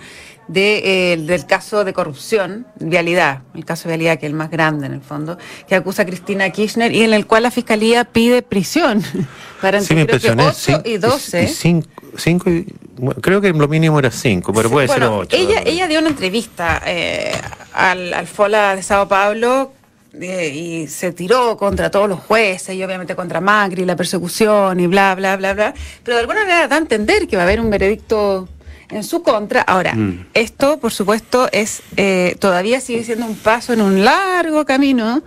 de, 0.49 1.13
eh, 1.13 1.17
del 1.17 1.47
caso 1.47 1.85
de 1.85 1.93
corrupción, 1.93 2.67
vialidad, 2.81 3.43
el 3.55 3.65
caso 3.65 3.89
de 3.89 3.97
vialidad 3.97 4.19
que 4.19 4.27
es 4.27 4.31
el 4.31 4.37
más 4.37 4.51
grande 4.51 4.87
en 4.87 4.95
el 4.95 5.01
fondo, 5.01 5.39
que 5.69 5.77
acusa 5.77 6.03
a 6.03 6.07
Cristina 6.07 6.51
Kirchner 6.51 6.93
y 6.93 7.03
en 7.05 7.15
el 7.15 7.27
cual 7.29 7.45
la 7.45 7.53
Fiscalía 7.53 8.05
pide 8.05 8.43
prisión 8.43 9.01
para 9.63 9.81
Sí, 9.81 9.95
entre 9.95 10.19
creo 10.19 10.21
que 10.37 10.43
impresioné. 10.43 10.83
8 10.83 10.83
y 10.87 10.95
Cin- 10.97 11.01
12. 11.01 11.43
y 11.45 11.49
cinco, 11.49 11.89
cinco 12.17 12.51
y- 12.51 12.67
Bueno, 12.97 13.21
creo 13.21 13.41
que 13.41 13.53
lo 13.53 13.69
mínimo 13.69 13.99
era 13.99 14.11
cinco, 14.11 14.53
pero 14.53 14.69
puede 14.71 14.89
ser 14.89 15.03
ocho. 15.05 15.37
Ella, 15.37 15.63
ella 15.65 15.87
dio 15.89 15.99
una 16.01 16.09
entrevista 16.09 16.83
eh, 16.87 17.33
al, 17.73 18.13
al 18.13 18.27
FOLA 18.27 18.77
de 18.77 18.83
Sao 18.83 19.09
Paulo 19.09 19.73
eh, 20.21 20.49
y 20.55 20.87
se 20.89 21.13
tiró 21.13 21.57
contra 21.57 21.91
todos 21.91 22.09
los 22.09 22.21
jueces 22.21 22.75
y 22.75 22.83
obviamente 22.83 23.15
contra 23.15 23.41
Macri, 23.41 23.85
la 23.85 23.97
persecución 23.97 24.81
y 24.81 24.87
bla, 24.87 25.15
bla, 25.15 25.37
bla, 25.37 25.55
bla. 25.55 25.75
Pero 26.03 26.17
de 26.17 26.21
alguna 26.21 26.41
manera 26.41 26.67
da 26.69 26.77
a 26.77 26.79
entender 26.79 27.27
que 27.29 27.37
va 27.37 27.43
a 27.43 27.47
haber 27.47 27.61
un 27.61 27.71
veredicto 27.71 28.49
en 28.91 29.05
su 29.05 29.23
contra. 29.23 29.63
Ahora, 29.63 29.95
Mm. 29.95 30.27
esto, 30.35 30.79
por 30.81 30.93
supuesto, 30.93 31.49
es 31.53 31.83
eh, 31.97 32.37
todavía 32.41 32.81
sigue 32.81 33.05
siendo 33.05 33.25
un 33.25 33.37
paso 33.37 33.73
en 33.73 33.81
un 33.81 34.05
largo 34.05 34.65
camino 34.67 35.23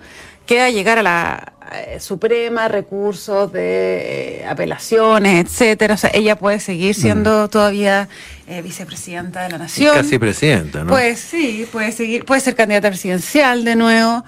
que 0.45 0.59
a 0.61 0.69
llegar 0.69 0.97
a 0.99 1.03
la 1.03 1.52
eh, 1.73 1.99
Suprema, 1.99 2.67
recursos 2.67 3.51
de 3.51 4.41
eh, 4.41 4.45
apelaciones, 4.45 5.45
etcétera. 5.45 5.95
O 5.95 5.97
sea, 5.97 6.11
ella 6.13 6.35
puede 6.35 6.59
seguir 6.59 6.95
siendo 6.95 7.49
todavía 7.49 8.09
eh, 8.47 8.61
vicepresidenta 8.61 9.43
de 9.43 9.49
la 9.49 9.57
Nación. 9.57 9.95
Casi 9.95 10.19
presidenta, 10.19 10.83
¿no? 10.83 10.91
Pues 10.91 11.19
sí, 11.19 11.67
puede 11.71 11.91
seguir, 11.91 12.25
puede 12.25 12.41
ser 12.41 12.55
candidata 12.55 12.89
presidencial 12.89 13.63
de 13.63 13.75
nuevo. 13.75 14.23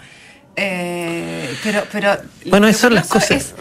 Eh, 0.56 1.56
pero, 1.64 1.84
pero 1.92 2.18
Bueno, 2.46 2.72
son 2.74 2.94
las 2.96 3.08
cosas. 3.08 3.32
es 3.32 3.56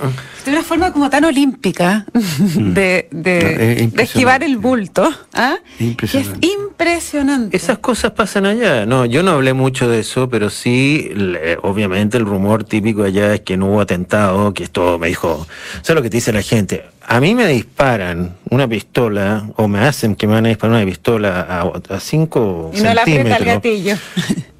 de 0.44 0.50
una 0.52 0.62
forma 0.62 0.92
como 0.92 1.08
tan 1.10 1.24
olímpica 1.24 2.04
de, 2.12 3.08
de- 3.10 3.88
No, 3.90 3.96
de 3.96 4.02
esquivar 4.02 4.42
el 4.44 4.58
bulto, 4.58 5.10
¿ah? 5.32 5.56
Impresionante. 5.78 6.40
Que 6.40 6.46
es 6.46 6.52
impresionante. 6.54 7.56
Esas 7.56 7.78
cosas 7.78 8.12
pasan 8.12 8.46
allá. 8.46 8.84
No, 8.86 9.06
yo 9.06 9.22
no 9.22 9.32
hablé 9.32 9.54
mucho 9.54 9.88
de 9.88 10.00
eso, 10.00 10.28
pero 10.28 10.50
sí, 10.50 11.10
le- 11.14 11.56
obviamente 11.62 12.16
el 12.18 12.26
rumor 12.26 12.64
típico 12.64 13.04
allá 13.04 13.34
es 13.34 13.40
que 13.40 13.56
no 13.56 13.66
hubo 13.66 13.80
atentado, 13.80 14.52
que 14.52 14.64
esto 14.64 14.98
me 14.98 15.08
dijo, 15.08 15.46
¿sabes 15.82 15.96
lo 15.96 16.02
que 16.02 16.10
te 16.10 16.18
dice 16.18 16.32
la 16.32 16.42
gente? 16.42 16.84
A 17.06 17.20
mí 17.20 17.34
me 17.34 17.46
disparan 17.46 18.36
una 18.50 18.66
pistola, 18.68 19.44
o 19.56 19.68
me 19.68 19.80
hacen 19.80 20.14
que 20.16 20.26
me 20.26 20.34
van 20.34 20.46
a 20.46 20.48
disparar 20.48 20.76
una 20.76 20.84
pistola 20.86 21.40
a, 21.40 21.94
a 21.94 22.00
cinco 22.00 22.70
y 22.74 22.80
no 22.80 22.94
le 22.94 23.00
aprieta 23.00 23.36
el 23.36 23.44
centímetros. 23.44 23.54
gatillo. 23.54 23.96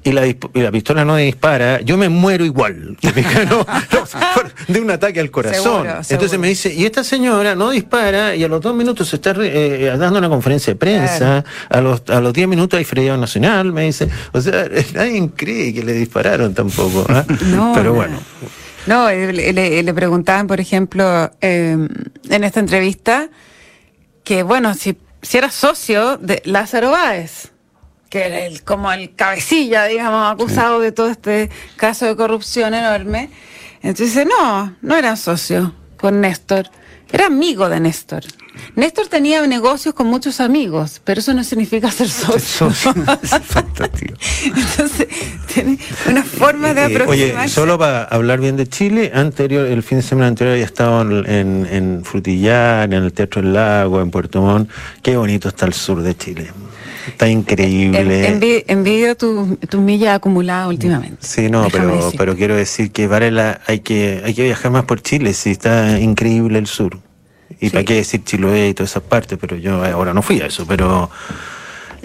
y 0.03 0.11
la, 0.11 0.27
y 0.27 0.37
la 0.53 0.71
pistola 0.71 1.03
no 1.05 1.15
dispara, 1.15 1.81
yo 1.81 1.97
me 1.97 2.09
muero 2.09 2.45
igual. 2.45 2.97
No, 3.49 3.65
no, 3.65 4.05
de 4.67 4.81
un 4.81 4.89
ataque 4.91 5.19
al 5.19 5.29
corazón. 5.31 5.63
Seguro, 5.63 5.89
Entonces 5.89 6.07
seguro. 6.31 6.39
me 6.39 6.47
dice, 6.49 6.73
y 6.73 6.85
esta 6.85 7.03
señora 7.03 7.55
no 7.55 7.69
dispara 7.71 8.35
y 8.35 8.43
a 8.43 8.47
los 8.47 8.61
dos 8.61 8.75
minutos 8.75 9.07
se 9.09 9.15
está 9.17 9.33
re- 9.33 9.85
eh, 9.85 9.97
dando 9.97 10.17
una 10.19 10.29
conferencia 10.29 10.73
de 10.73 10.77
prensa, 10.79 11.43
a 11.69 11.81
los 11.81 12.01
a 12.09 12.19
los 12.21 12.33
diez 12.33 12.47
minutos 12.47 12.77
hay 12.77 12.83
feriado 12.85 13.17
nacional, 13.19 13.71
me 13.73 13.83
dice. 13.83 14.09
O 14.33 14.41
sea, 14.41 14.67
nadie 14.93 15.29
cree 15.35 15.73
que 15.73 15.83
le 15.83 15.93
dispararon 15.93 16.53
tampoco. 16.53 17.05
¿ah? 17.09 17.23
No, 17.45 17.71
Pero 17.75 17.89
no. 17.89 17.93
bueno. 17.95 18.17
No, 18.87 19.09
eh, 19.09 19.33
le, 19.33 19.51
le- 19.53 19.81
le 19.83 19.93
preguntaban, 19.93 20.47
por 20.47 20.59
ejemplo, 20.59 21.31
eh, 21.41 21.75
en 22.29 22.43
esta 22.43 22.59
entrevista, 22.59 23.29
que 24.23 24.43
bueno, 24.43 24.73
si, 24.75 24.97
si 25.21 25.37
era 25.37 25.49
socio 25.51 26.17
de 26.17 26.41
Lázaro 26.45 26.91
Báez, 26.91 27.51
que 28.09 28.25
era 28.27 28.45
el, 28.45 28.63
como 28.63 28.91
el 28.91 29.15
cabecilla, 29.15 29.85
digamos, 29.85 30.31
acusado 30.31 30.79
de 30.79 30.91
todo 30.91 31.09
este 31.09 31.49
caso 31.75 32.05
de 32.05 32.15
corrupción 32.15 32.73
enorme. 32.73 33.29
Entonces 33.81 34.25
no, 34.27 34.75
no 34.81 34.95
era 34.95 35.15
socio 35.15 35.73
con 35.97 36.21
Néstor, 36.21 36.69
era 37.11 37.25
amigo 37.27 37.69
de 37.69 37.79
Néstor. 37.79 38.23
Néstor 38.75 39.07
tenía 39.07 39.45
negocios 39.47 39.93
con 39.93 40.07
muchos 40.07 40.39
amigos, 40.41 41.01
pero 41.03 41.19
eso 41.19 41.33
no 41.33 41.43
significa 41.43 41.89
ser 41.91 42.09
socio. 42.09 42.69
Fantástico. 42.71 44.13
Entonces, 44.45 45.07
tiene 45.53 45.77
una 46.09 46.23
forma 46.23 46.73
de 46.73 46.81
Eh, 46.81 46.85
aproximarse. 46.85 47.35
oye, 47.41 47.47
solo 47.49 47.77
para 47.77 48.03
hablar 48.03 48.39
bien 48.39 48.55
de 48.57 48.67
Chile, 48.67 49.11
anterior, 49.13 49.65
el 49.67 49.83
fin 49.83 49.99
de 49.99 50.03
semana 50.03 50.27
anterior 50.27 50.53
había 50.53 50.65
estado 50.65 51.01
en, 51.25 52.01
Frutillar, 52.03 52.85
en 52.93 53.03
el 53.03 53.13
Teatro 53.13 53.41
del 53.41 53.53
Lago, 53.53 54.01
en 54.01 54.11
Puerto 54.11 54.41
Montt. 54.41 54.69
Qué 55.01 55.15
bonito 55.17 55.49
está 55.49 55.65
el 55.65 55.73
sur 55.73 56.01
de 56.01 56.15
Chile. 56.15 56.51
Está 57.07 57.27
increíble. 57.29 58.27
En- 58.27 58.41
envi- 58.41 58.63
envidio 58.67 59.15
tu, 59.15 59.57
tu 59.69 59.79
milla 59.79 60.15
acumulada 60.15 60.67
últimamente. 60.67 61.17
Sí, 61.19 61.49
no, 61.49 61.63
Déjame 61.65 61.85
pero, 61.93 61.95
decir. 62.05 62.17
pero 62.17 62.35
quiero 62.35 62.55
decir 62.55 62.91
que 62.91 63.05
vale 63.07 63.29
la, 63.31 63.61
hay 63.67 63.79
que 63.81 64.21
hay 64.25 64.33
que 64.33 64.43
viajar 64.43 64.71
más 64.71 64.85
por 64.85 65.01
Chile, 65.01 65.33
sí, 65.33 65.51
está 65.51 65.99
increíble 65.99 66.57
el 66.57 66.65
sur. 66.67 66.97
Y 67.59 67.67
Sí. 67.67 67.69
para 67.71 67.83
qué 67.85 67.93
decir 67.95 68.23
Chiloé 68.23 68.69
y 68.69 68.73
todas 68.73 68.91
esas 68.91 69.03
partes, 69.03 69.37
pero 69.39 69.55
yo 69.55 69.83
ahora 69.85 70.13
no 70.13 70.21
fui 70.21 70.41
a 70.41 70.47
eso, 70.47 70.65
pero... 70.67 71.09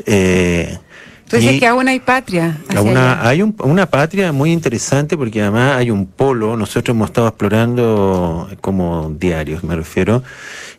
Eh, 0.07 0.79
dices 1.31 1.53
y- 1.55 1.61
que 1.61 1.67
aún 1.67 1.89
hay 1.89 2.01
patria. 2.01 2.59
una, 2.81 3.27
hay 3.27 3.43
un- 3.43 3.55
una 3.61 3.87
patria 3.87 4.33
muy 4.33 4.53
interesante 4.53 5.17
porque 5.17 5.41
además 5.43 5.77
hay 5.77 5.91
un 5.91 6.07
polo, 6.07 6.57
nosotros 6.57 6.95
hemos 6.95 7.11
estado 7.11 7.29
explorando 7.29 8.49
como 8.61 9.15
diarios, 9.19 9.63
me 9.65 9.77
refiero, 9.77 10.23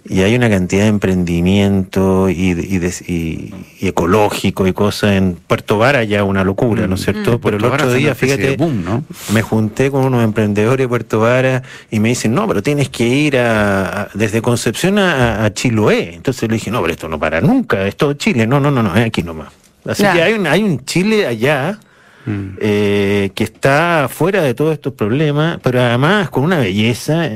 y 0.10 0.22
hay 0.22 0.36
una 0.36 0.50
cantidad 0.50 0.84
de 0.84 0.88
emprendimiento 0.90 2.30
y, 2.30 2.54
de- 2.54 2.64
y, 2.66 2.78
de- 2.80 2.94
y- 3.08 3.54
y 3.80 3.88
ecológico 3.88 4.66
y 4.68 4.74
cosas 4.74 5.14
en 5.14 5.36
Puerto 5.48 5.78
Vara 5.78 6.04
ya 6.04 6.24
una 6.24 6.44
locura, 6.44 6.88
¿no 6.88 6.96
es 6.96 7.04
cierto? 7.04 7.40
Pero 7.40 7.58
el 7.58 7.66
otro 7.66 7.92
día, 7.94 8.16
fíjate, 8.16 8.42
de 8.42 8.58
boom, 8.58 8.84
¿no? 8.84 9.04
me 9.34 9.42
junté 9.42 9.92
con 9.92 10.04
unos 10.06 10.24
emprendedores 10.24 10.84
de 10.86 10.88
Puerto 10.88 11.20
Vara 11.20 11.62
y 11.90 12.00
me 12.00 12.10
dicen, 12.10 12.34
no, 12.34 12.48
pero 12.48 12.64
tienes 12.64 12.90
que 12.90 13.06
ir 13.08 13.38
a, 13.38 14.02
a- 14.04 14.10
desde 14.14 14.42
Concepción 14.42 14.98
a, 15.00 15.46
a 15.46 15.54
Chiloé. 15.54 16.16
Entonces 16.16 16.50
le 16.50 16.56
dije, 16.56 16.72
no, 16.72 16.82
pero 16.82 16.94
esto 16.94 17.08
no 17.08 17.20
para 17.20 17.40
nunca, 17.42 17.86
es 17.88 17.96
todo 17.96 18.14
Chile. 18.14 18.48
No, 18.48 18.60
no, 18.60 18.72
no, 18.72 18.82
no, 18.84 18.96
es 18.96 19.06
aquí 19.06 19.24
nomás. 19.24 19.50
Así 19.86 20.04
Ya. 20.04 20.14
que 20.14 20.22
hay 20.24 20.34
un, 20.34 20.48
hay 20.48 20.64
un 20.64 20.84
Chile 20.86 21.26
allá 21.28 21.80
Mm. 22.26 22.50
eh, 22.62 23.32
que 23.34 23.44
está 23.44 24.08
fuera 24.10 24.42
de 24.44 24.54
todos 24.54 24.74
estos 24.74 24.94
problemas, 24.94 25.58
pero 25.64 25.82
además 25.82 26.30
con 26.30 26.44
una 26.44 26.60
belleza 26.60 27.30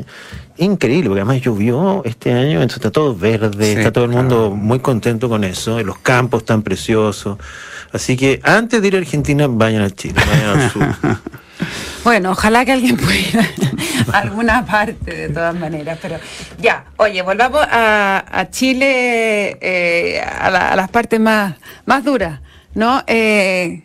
increíble, 0.57 1.09
porque 1.09 1.21
además 1.21 1.41
llovió 1.41 2.03
este 2.05 2.31
año, 2.31 2.53
entonces 2.61 2.77
está 2.77 2.91
todo 2.91 3.15
verde, 3.15 3.73
Sí, 3.73 3.77
está 3.79 3.91
todo 3.91 4.05
el 4.05 4.11
mundo 4.11 4.35
claro. 4.49 4.55
muy 4.55 4.79
contento 4.79 5.27
con 5.27 5.43
eso, 5.43 5.79
y 5.79 5.83
los 5.83 5.97
campos 5.97 6.41
están 6.43 6.61
preciosos. 6.61 7.37
Así 7.91 8.15
que 8.15 8.39
antes 8.43 8.81
de 8.81 8.87
ir 8.87 8.95
a 8.95 8.99
Argentina, 8.99 9.47
vayan 9.49 9.81
a 9.81 9.89
Chile, 9.89 10.15
vayan 10.27 10.59
al 10.59 10.69
sur. 10.71 10.87
Bueno, 12.03 12.31
ojalá 12.31 12.65
que 12.65 12.73
alguien 12.73 12.97
pueda 12.97 13.15
ir 13.15 13.39
a 14.13 14.17
alguna 14.19 14.63
parte 14.65 15.11
de 15.15 15.29
todas 15.29 15.55
maneras, 15.55 15.97
pero 16.01 16.17
ya, 16.59 16.85
oye, 16.97 17.21
volvamos 17.23 17.61
a, 17.71 18.23
a 18.29 18.49
Chile, 18.51 19.57
eh, 19.61 20.21
a, 20.21 20.49
la- 20.51 20.69
a 20.73 20.75
las 20.75 20.89
partes 20.89 21.19
más, 21.19 21.55
más 21.85 22.03
duras, 22.03 22.41
¿no? 22.75 23.01
Eh, 23.07 23.81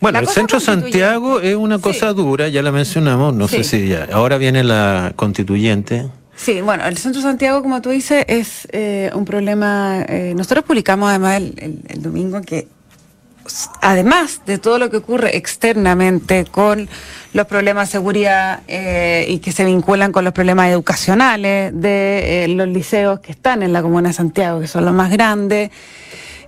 Bueno, 0.00 0.20
la 0.20 0.26
el 0.28 0.32
centro. 0.32 0.60
Santiago 0.60 1.40
es 1.40 1.54
una 1.56 1.78
cosa 1.78 2.10
Sí. 2.10 2.16
dura, 2.16 2.48
ya 2.48 2.62
la 2.62 2.72
mencionamos, 2.72 3.34
no 3.34 3.48
sé 3.48 3.64
si 3.64 3.88
ya. 3.88 4.08
Ahora 4.12 4.38
viene 4.38 4.64
la 4.64 5.12
constituyente. 5.16 6.08
Sí, 6.36 6.62
bueno, 6.62 6.86
el 6.86 6.96
Centro 6.96 7.20
Santiago, 7.20 7.60
como 7.62 7.82
tú 7.82 7.90
dices, 7.90 8.24
es 8.26 8.66
eh, 8.72 9.10
un 9.14 9.26
problema. 9.26 10.02
eh, 10.08 10.32
nosotros 10.34 10.64
publicamos 10.64 11.10
además 11.10 11.36
el, 11.36 11.54
el- 11.58 11.80
el 11.88 12.02
domingo 12.02 12.40
que, 12.40 12.66
además 13.82 14.40
de 14.46 14.56
todo 14.58 14.78
lo 14.78 14.90
que 14.90 14.96
ocurre 14.96 15.36
externamente 15.36 16.46
con 16.46 16.88
los 17.34 17.46
problemas 17.46 17.88
de 17.88 17.92
seguridad 17.92 18.60
eh, 18.68 19.26
y 19.28 19.38
que 19.40 19.52
se 19.52 19.66
vinculan 19.66 20.12
con 20.12 20.24
los 20.24 20.32
problemas 20.32 20.68
educacionales 20.70 21.72
de 21.74 22.44
eh, 22.44 22.48
los 22.48 22.68
liceos 22.68 23.20
que 23.20 23.32
están 23.32 23.62
en 23.62 23.74
la 23.74 23.82
Comuna 23.82 24.08
de 24.08 24.14
Santiago, 24.14 24.60
que 24.60 24.66
son 24.68 24.86
los 24.86 24.94
más 24.94 25.10
grandes, 25.10 25.70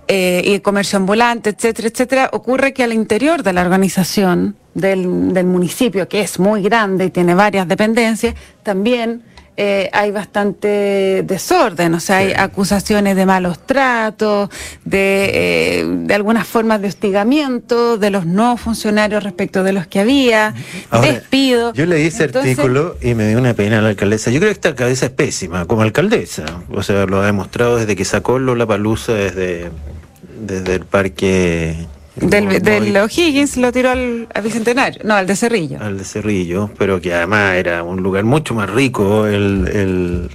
eh, 0.07 0.41
y 0.45 0.59
comercio 0.59 0.97
ambulante, 0.97 1.51
etcétera, 1.51 1.87
etcétera, 1.87 2.29
ocurre 2.33 2.73
que 2.73 2.83
al 2.83 2.93
interior 2.93 3.43
de 3.43 3.53
la 3.53 3.61
organización 3.61 4.55
del, 4.73 5.33
del 5.33 5.45
municipio, 5.45 6.07
que 6.07 6.21
es 6.21 6.39
muy 6.39 6.61
grande 6.61 7.05
y 7.05 7.09
tiene 7.09 7.35
varias 7.35 7.67
dependencias, 7.67 8.35
también 8.63 9.23
eh, 9.55 9.89
hay 9.93 10.11
bastante 10.11 11.23
desorden, 11.25 11.93
o 11.93 11.99
sea, 11.99 12.17
hay 12.17 12.33
acusaciones 12.33 13.15
de 13.15 13.25
malos 13.25 13.59
tratos, 13.65 14.49
de, 14.83 15.29
eh, 15.33 15.85
de 15.87 16.13
algunas 16.13 16.47
formas 16.47 16.81
de 16.81 16.87
hostigamiento 16.87 17.97
de 17.97 18.09
los 18.09 18.25
nuevos 18.25 18.61
funcionarios 18.61 19.23
respecto 19.23 19.63
de 19.63 19.73
los 19.73 19.85
que 19.85 19.99
había, 19.99 20.55
Ahora, 20.89 21.11
despido. 21.11 21.73
Yo 21.73 21.85
leí 21.85 22.07
ese 22.07 22.25
Entonces, 22.25 22.57
artículo 22.57 22.97
y 23.01 23.13
me 23.13 23.27
dio 23.27 23.37
una 23.37 23.53
pena 23.53 23.79
a 23.79 23.81
la 23.81 23.89
alcaldesa. 23.89 24.31
Yo 24.31 24.39
creo 24.39 24.49
que 24.49 24.53
esta 24.53 24.69
alcaldesa 24.69 25.05
es 25.05 25.11
pésima, 25.11 25.65
como 25.65 25.83
alcaldesa. 25.83 26.45
O 26.71 26.81
sea, 26.81 27.05
lo 27.05 27.21
ha 27.21 27.25
demostrado 27.25 27.77
desde 27.77 27.95
que 27.95 28.05
sacó 28.05 28.39
Lola 28.39 28.65
Palusa 28.65 29.13
desde, 29.13 29.69
desde 30.39 30.75
el 30.75 30.85
parque. 30.85 31.87
Del, 32.15 32.43
Mo- 32.45 32.51
del 32.51 32.93
Movi- 32.93 33.03
O'Higgins 33.03 33.57
lo 33.57 33.71
tiró 33.71 33.89
al, 33.89 34.27
al 34.33 34.41
Bicentenario, 34.43 35.01
no, 35.03 35.15
al 35.15 35.25
de 35.25 35.35
Cerrillo. 35.35 35.77
al 35.81 35.97
de 35.97 36.03
Cerrillo, 36.03 36.69
pero 36.77 37.01
que 37.01 37.13
además 37.13 37.55
era 37.55 37.81
un 37.83 38.03
lugar 38.03 38.23
mucho 38.23 38.53
más 38.53 38.69
rico 38.69 39.25
el, 39.25 39.67
el, 39.73 40.29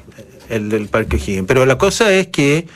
el 0.48 0.68
del 0.68 0.88
Parque 0.88 1.16
O'Higgins. 1.16 1.46
Pero 1.46 1.64
la 1.66 1.78
cosa 1.78 2.12
es 2.12 2.26
que 2.28 2.66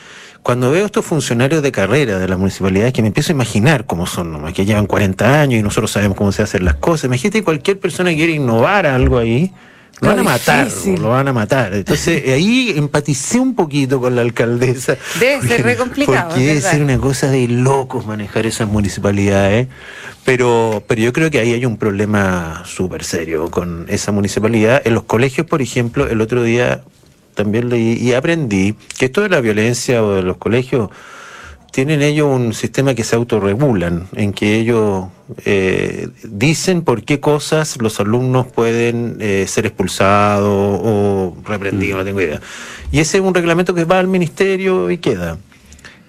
cuando 0.41 0.71
veo 0.71 0.85
estos 0.85 1.05
funcionarios 1.05 1.61
de 1.61 1.71
carrera 1.71 2.17
de 2.19 2.27
las 2.27 2.37
municipalidades, 2.39 2.93
que 2.93 3.01
me 3.01 3.09
empiezo 3.09 3.31
a 3.31 3.35
imaginar 3.35 3.85
cómo 3.85 4.05
son 4.07 4.31
nomás, 4.31 4.53
que 4.53 4.65
llevan 4.65 4.85
40 4.87 5.41
años 5.41 5.59
y 5.59 5.63
nosotros 5.63 5.91
sabemos 5.91 6.17
cómo 6.17 6.31
se 6.31 6.41
hacen 6.43 6.63
las 6.65 6.75
cosas. 6.75 7.05
Imagínate 7.05 7.43
cualquier 7.43 7.79
persona 7.79 8.09
que 8.09 8.15
quiere 8.17 8.33
innovar 8.33 8.85
algo 8.85 9.17
ahí. 9.17 9.51
Lo 10.03 10.09
van 10.09 10.19
a 10.19 10.23
matar, 10.23 10.67
lo 10.99 11.09
van 11.09 11.27
a 11.27 11.33
matar. 11.33 11.73
Entonces 11.73 12.23
ahí 12.29 12.73
empaticé 12.75 13.39
un 13.39 13.55
poquito 13.55 13.99
con 13.99 14.15
la 14.15 14.21
alcaldesa. 14.21 14.97
Debe 15.19 15.47
ser 15.47 15.63
re 15.63 15.77
complicado, 15.77 16.29
Porque 16.29 16.45
debe 16.45 16.61
ser 16.61 16.83
una 16.83 16.97
cosa 16.97 17.29
de 17.29 17.47
locos 17.47 18.05
manejar 18.05 18.45
esas 18.45 18.67
municipalidades. 18.67 19.67
Pero, 20.25 20.83
pero 20.87 21.01
yo 21.01 21.11
creo 21.11 21.29
que 21.29 21.39
ahí 21.39 21.53
hay 21.53 21.65
un 21.65 21.77
problema 21.77 22.63
súper 22.65 23.03
serio 23.03 23.49
con 23.49 23.85
esa 23.89 24.11
municipalidad. 24.11 24.81
En 24.85 24.93
los 24.93 25.03
colegios, 25.03 25.47
por 25.47 25.61
ejemplo, 25.61 26.07
el 26.07 26.21
otro 26.21 26.43
día 26.43 26.83
también 27.35 27.69
leí 27.69 27.93
y 27.93 28.13
aprendí 28.13 28.75
que 28.97 29.05
esto 29.05 29.21
de 29.21 29.29
la 29.29 29.41
violencia 29.41 30.03
o 30.03 30.13
de 30.13 30.23
los 30.23 30.37
colegios 30.37 30.89
tienen 31.73 32.03
ellos 32.03 32.27
un 32.27 32.53
sistema 32.53 32.93
que 32.93 33.03
se 33.03 33.15
autorregulan, 33.15 34.07
en 34.13 34.31
que 34.31 34.59
ellos 34.59 35.05
eh, 35.43 36.07
dicen 36.23 36.83
por 36.83 37.01
qué 37.03 37.19
cosas 37.19 37.81
los 37.81 37.99
alumnos 37.99 38.45
pueden 38.45 39.17
eh, 39.19 39.45
ser 39.47 39.65
expulsados 39.65 40.51
o 40.83 41.35
reprendidos, 41.43 41.97
no 41.97 42.05
tengo 42.05 42.21
idea. 42.21 42.39
Y 42.91 42.99
ese 42.99 43.17
es 43.17 43.23
un 43.23 43.33
reglamento 43.33 43.73
que 43.73 43.85
va 43.85 43.97
al 43.97 44.07
ministerio 44.07 44.91
y 44.91 44.99
queda. 44.99 45.39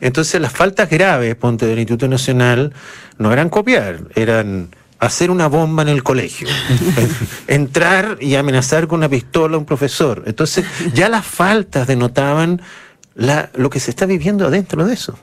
Entonces 0.03 0.39
las 0.39 0.53
faltas 0.53 0.91
graves, 0.91 1.35
ponte 1.35 1.65
del 1.65 1.79
Instituto 1.79 2.09
Nacional, 2.09 2.75
no 3.17 3.33
eran 3.33 3.49
copiar, 3.49 4.01
eran 4.15 4.69
hacer 4.99 5.31
una 5.31 5.47
bomba 5.47 5.83
en 5.83 5.89
el 5.89 6.03
colegio, 6.03 6.47
entrar 7.49 8.19
y 8.21 8.35
amenazar 8.35 8.87
con 8.87 8.99
una 8.99 9.09
pistola 9.09 9.57
a 9.57 9.59
un 9.61 9.65
profesor. 9.65 10.25
Entonces 10.27 10.67
ya 10.93 11.09
las 11.09 11.25
faltas 11.25 11.87
denotaban 11.87 12.61
la, 13.15 13.49
lo 13.55 13.71
que 13.71 13.81
se 13.81 13.93
está 13.93 14.05
viviendo 14.05 14.47
adentro 14.47 14.85
de 14.85 14.93
eso. 14.93 15.19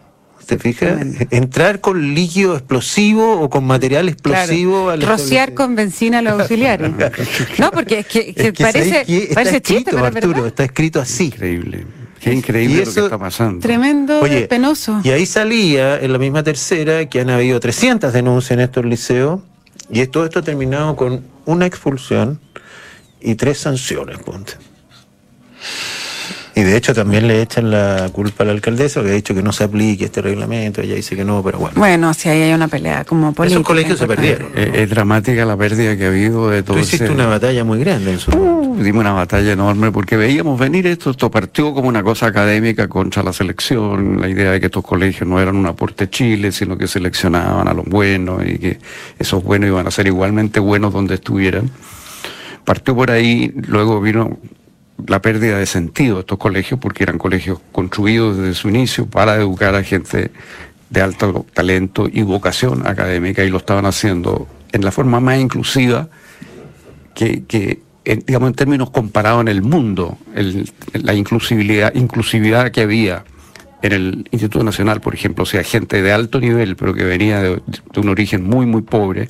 ¿Te 0.45 0.57
fijas? 0.57 1.01
Entrar 1.29 1.79
con 1.79 2.13
líquido 2.13 2.55
explosivo 2.55 3.39
o 3.39 3.49
con 3.49 3.63
material 3.65 4.09
explosivo. 4.09 4.89
al 4.89 5.01
Rociar 5.01 5.53
con 5.53 5.75
benzina 5.75 6.19
a 6.19 6.21
los 6.21 6.41
auxiliares. 6.41 6.91
no, 7.59 7.71
porque 7.71 7.99
es 7.99 8.05
que, 8.07 8.33
Es 8.35 8.51
que 8.51 8.63
parece, 8.63 8.89
¿sabes 8.89 9.07
qué? 9.07 9.17
está 9.23 9.33
parece 9.35 9.55
escrito, 9.57 9.73
chiste, 9.79 9.91
pero 9.91 10.05
Arturo, 10.05 10.27
verdad. 10.33 10.47
está 10.47 10.63
escrito 10.65 10.99
así. 10.99 11.25
Increíble. 11.25 11.85
Qué 12.19 12.33
increíble 12.33 12.85
lo 12.85 12.93
que 12.93 12.99
está 12.99 13.17
pasando. 13.17 13.61
Tremendo, 13.61 14.19
Oye, 14.19 14.47
penoso. 14.47 15.01
Y 15.03 15.09
ahí 15.09 15.25
salía 15.25 15.99
en 15.99 16.11
la 16.13 16.19
misma 16.19 16.43
tercera 16.43 17.07
que 17.07 17.19
han 17.21 17.29
habido 17.31 17.59
300 17.59 18.13
denuncias 18.13 18.51
en 18.51 18.59
estos 18.59 18.85
liceos 18.85 19.41
y 19.89 20.05
todo 20.07 20.25
esto 20.25 20.39
ha 20.39 20.43
terminado 20.43 20.95
con 20.95 21.23
una 21.45 21.65
expulsión 21.65 22.39
y 23.19 23.35
tres 23.35 23.57
sanciones, 23.59 24.19
ponte. 24.19 24.53
Y 26.53 26.63
de 26.63 26.75
hecho 26.75 26.93
también 26.93 27.27
le 27.29 27.41
echan 27.41 27.71
la 27.71 28.09
culpa 28.11 28.43
a 28.43 28.47
la 28.47 28.51
alcaldesa 28.51 29.01
que 29.01 29.09
ha 29.09 29.13
dicho 29.13 29.33
que 29.33 29.41
no 29.41 29.53
se 29.53 29.63
aplique 29.63 30.05
este 30.05 30.21
reglamento, 30.21 30.81
ella 30.81 30.95
dice 30.95 31.15
que 31.15 31.23
no, 31.23 31.41
pero 31.41 31.59
bueno. 31.59 31.75
Bueno, 31.77 32.13
si 32.13 32.27
ahí 32.27 32.41
hay 32.41 32.53
una 32.53 32.67
pelea 32.67 33.05
como 33.05 33.31
política. 33.33 33.59
Esos 33.59 33.65
colegios 33.67 33.97
se 33.99 34.05
perdieron. 34.05 34.49
Eh, 34.53 34.71
es 34.83 34.89
dramática 34.89 35.45
la 35.45 35.55
pérdida 35.55 35.95
que 35.95 36.05
ha 36.05 36.07
habido 36.09 36.49
de 36.49 36.61
todo 36.61 36.75
Tú 36.75 36.81
hiciste 36.83 37.05
ese- 37.05 37.13
una 37.13 37.27
batalla 37.27 37.63
muy 37.63 37.79
grande 37.79 38.11
en 38.11 38.19
su 38.19 38.31
Uh, 38.31 38.83
dimos 38.83 38.99
una 39.01 39.13
batalla 39.13 39.53
enorme 39.53 39.91
porque 39.93 40.17
veíamos 40.17 40.59
venir 40.59 40.87
esto, 40.87 41.11
esto 41.11 41.31
partió 41.31 41.73
como 41.73 41.87
una 41.87 42.03
cosa 42.03 42.27
académica 42.27 42.87
contra 42.89 43.23
la 43.23 43.31
selección, 43.31 44.19
la 44.19 44.27
idea 44.27 44.51
de 44.51 44.59
que 44.59 44.65
estos 44.65 44.83
colegios 44.83 45.29
no 45.29 45.39
eran 45.39 45.55
un 45.55 45.67
aporte 45.67 46.09
Chile, 46.09 46.51
sino 46.51 46.77
que 46.77 46.87
seleccionaban 46.87 47.67
a 47.69 47.73
los 47.73 47.85
buenos 47.85 48.43
y 48.45 48.57
que 48.57 48.77
esos 49.17 49.41
buenos 49.41 49.67
iban 49.69 49.87
a 49.87 49.91
ser 49.91 50.07
igualmente 50.07 50.59
buenos 50.59 50.91
donde 50.91 51.15
estuvieran. 51.15 51.69
Partió 52.65 52.93
por 52.95 53.09
ahí, 53.09 53.51
luego 53.67 54.01
vino 54.01 54.37
la 55.07 55.21
pérdida 55.21 55.57
de 55.57 55.65
sentido 55.65 56.15
de 56.15 56.21
estos 56.21 56.37
colegios 56.37 56.79
porque 56.79 57.03
eran 57.03 57.17
colegios 57.17 57.59
construidos 57.71 58.37
desde 58.37 58.53
su 58.53 58.69
inicio 58.69 59.05
para 59.05 59.35
educar 59.35 59.75
a 59.75 59.83
gente 59.83 60.31
de 60.89 61.01
alto 61.01 61.45
talento 61.53 62.07
y 62.11 62.21
vocación 62.21 62.85
académica 62.85 63.43
y 63.43 63.49
lo 63.49 63.57
estaban 63.57 63.85
haciendo 63.85 64.47
en 64.71 64.83
la 64.83 64.91
forma 64.91 65.19
más 65.19 65.39
inclusiva 65.39 66.09
que, 67.15 67.79
en, 68.05 68.23
digamos, 68.25 68.49
en 68.49 68.55
términos 68.55 68.89
comparados 68.89 69.41
en 69.41 69.47
el 69.47 69.61
mundo, 69.61 70.17
la 70.93 71.13
inclusividad, 71.13 71.93
inclusividad 71.93 72.71
que 72.71 72.81
había 72.81 73.23
en 73.81 73.91
el 73.93 74.27
Instituto 74.31 74.63
Nacional, 74.63 75.01
por 75.01 75.13
ejemplo, 75.13 75.43
o 75.43 75.45
sea, 75.45 75.63
gente 75.63 76.01
de 76.01 76.11
alto 76.11 76.39
nivel, 76.39 76.75
pero 76.75 76.93
que 76.93 77.03
venía 77.03 77.41
de 77.41 77.61
un 77.95 78.09
origen 78.09 78.43
muy, 78.43 78.65
muy 78.65 78.81
pobre, 78.81 79.29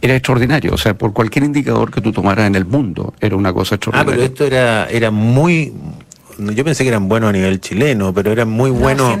era 0.00 0.14
extraordinario. 0.14 0.72
O 0.74 0.78
sea, 0.78 0.96
por 0.96 1.12
cualquier 1.12 1.44
indicador 1.44 1.90
que 1.90 2.00
tú 2.00 2.12
tomaras 2.12 2.46
en 2.46 2.54
el 2.54 2.64
mundo, 2.64 3.14
era 3.20 3.36
una 3.36 3.52
cosa 3.52 3.74
Ah, 3.74 3.76
extraordinaria. 3.76 4.12
pero 4.14 4.22
esto 4.26 4.44
era, 4.46 4.86
era 4.90 5.10
muy... 5.10 5.72
Yo 6.38 6.64
pensé 6.64 6.84
que 6.84 6.90
eran 6.90 7.08
buenos 7.08 7.30
a 7.30 7.32
nivel 7.32 7.60
chileno, 7.60 8.14
pero 8.14 8.30
eran 8.30 8.48
muy 8.48 8.70
No, 8.70 8.76
buenos... 8.76 9.18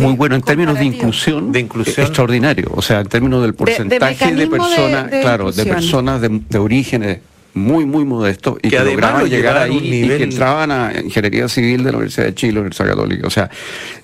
muy 0.00 0.12
bueno 0.12 0.36
en 0.36 0.42
términos 0.42 0.78
de 0.78 0.84
inclusión, 0.84 1.50
De 1.50 1.58
inclusión. 1.58 2.06
extraordinario. 2.06 2.68
O 2.74 2.80
sea, 2.82 3.00
en 3.00 3.08
términos 3.08 3.42
del 3.42 3.50
de 3.50 3.56
porcentaje 3.56 4.32
de, 4.32 4.46
personas, 4.46 5.10
de 5.10 5.20
claro, 5.22 5.50
de 5.50 5.66
personas 5.66 6.20
de, 6.20 6.40
de 6.48 6.58
orígenes 6.58 7.18
muy, 7.54 7.84
muy 7.84 8.04
modestos 8.04 8.58
y 8.62 8.70
Que 8.70 8.76
que, 8.78 8.84
lograban 8.84 9.22
lo 9.22 9.26
llegar 9.26 9.56
ahí 9.58 9.76
un 9.76 9.84
y 9.84 9.90
nivel- 9.90 10.18
que 10.18 10.24
entraban 10.24 10.70
a 10.70 10.92
ingeniería 11.04 11.48
civil 11.48 11.82
de 11.82 11.90
la 11.90 11.98
Universidad 11.98 12.26
de 12.26 12.34
Chile, 12.36 12.60
Universidad 12.60 12.90
Católica. 12.90 13.26
O 13.26 13.30
sea, 13.30 13.50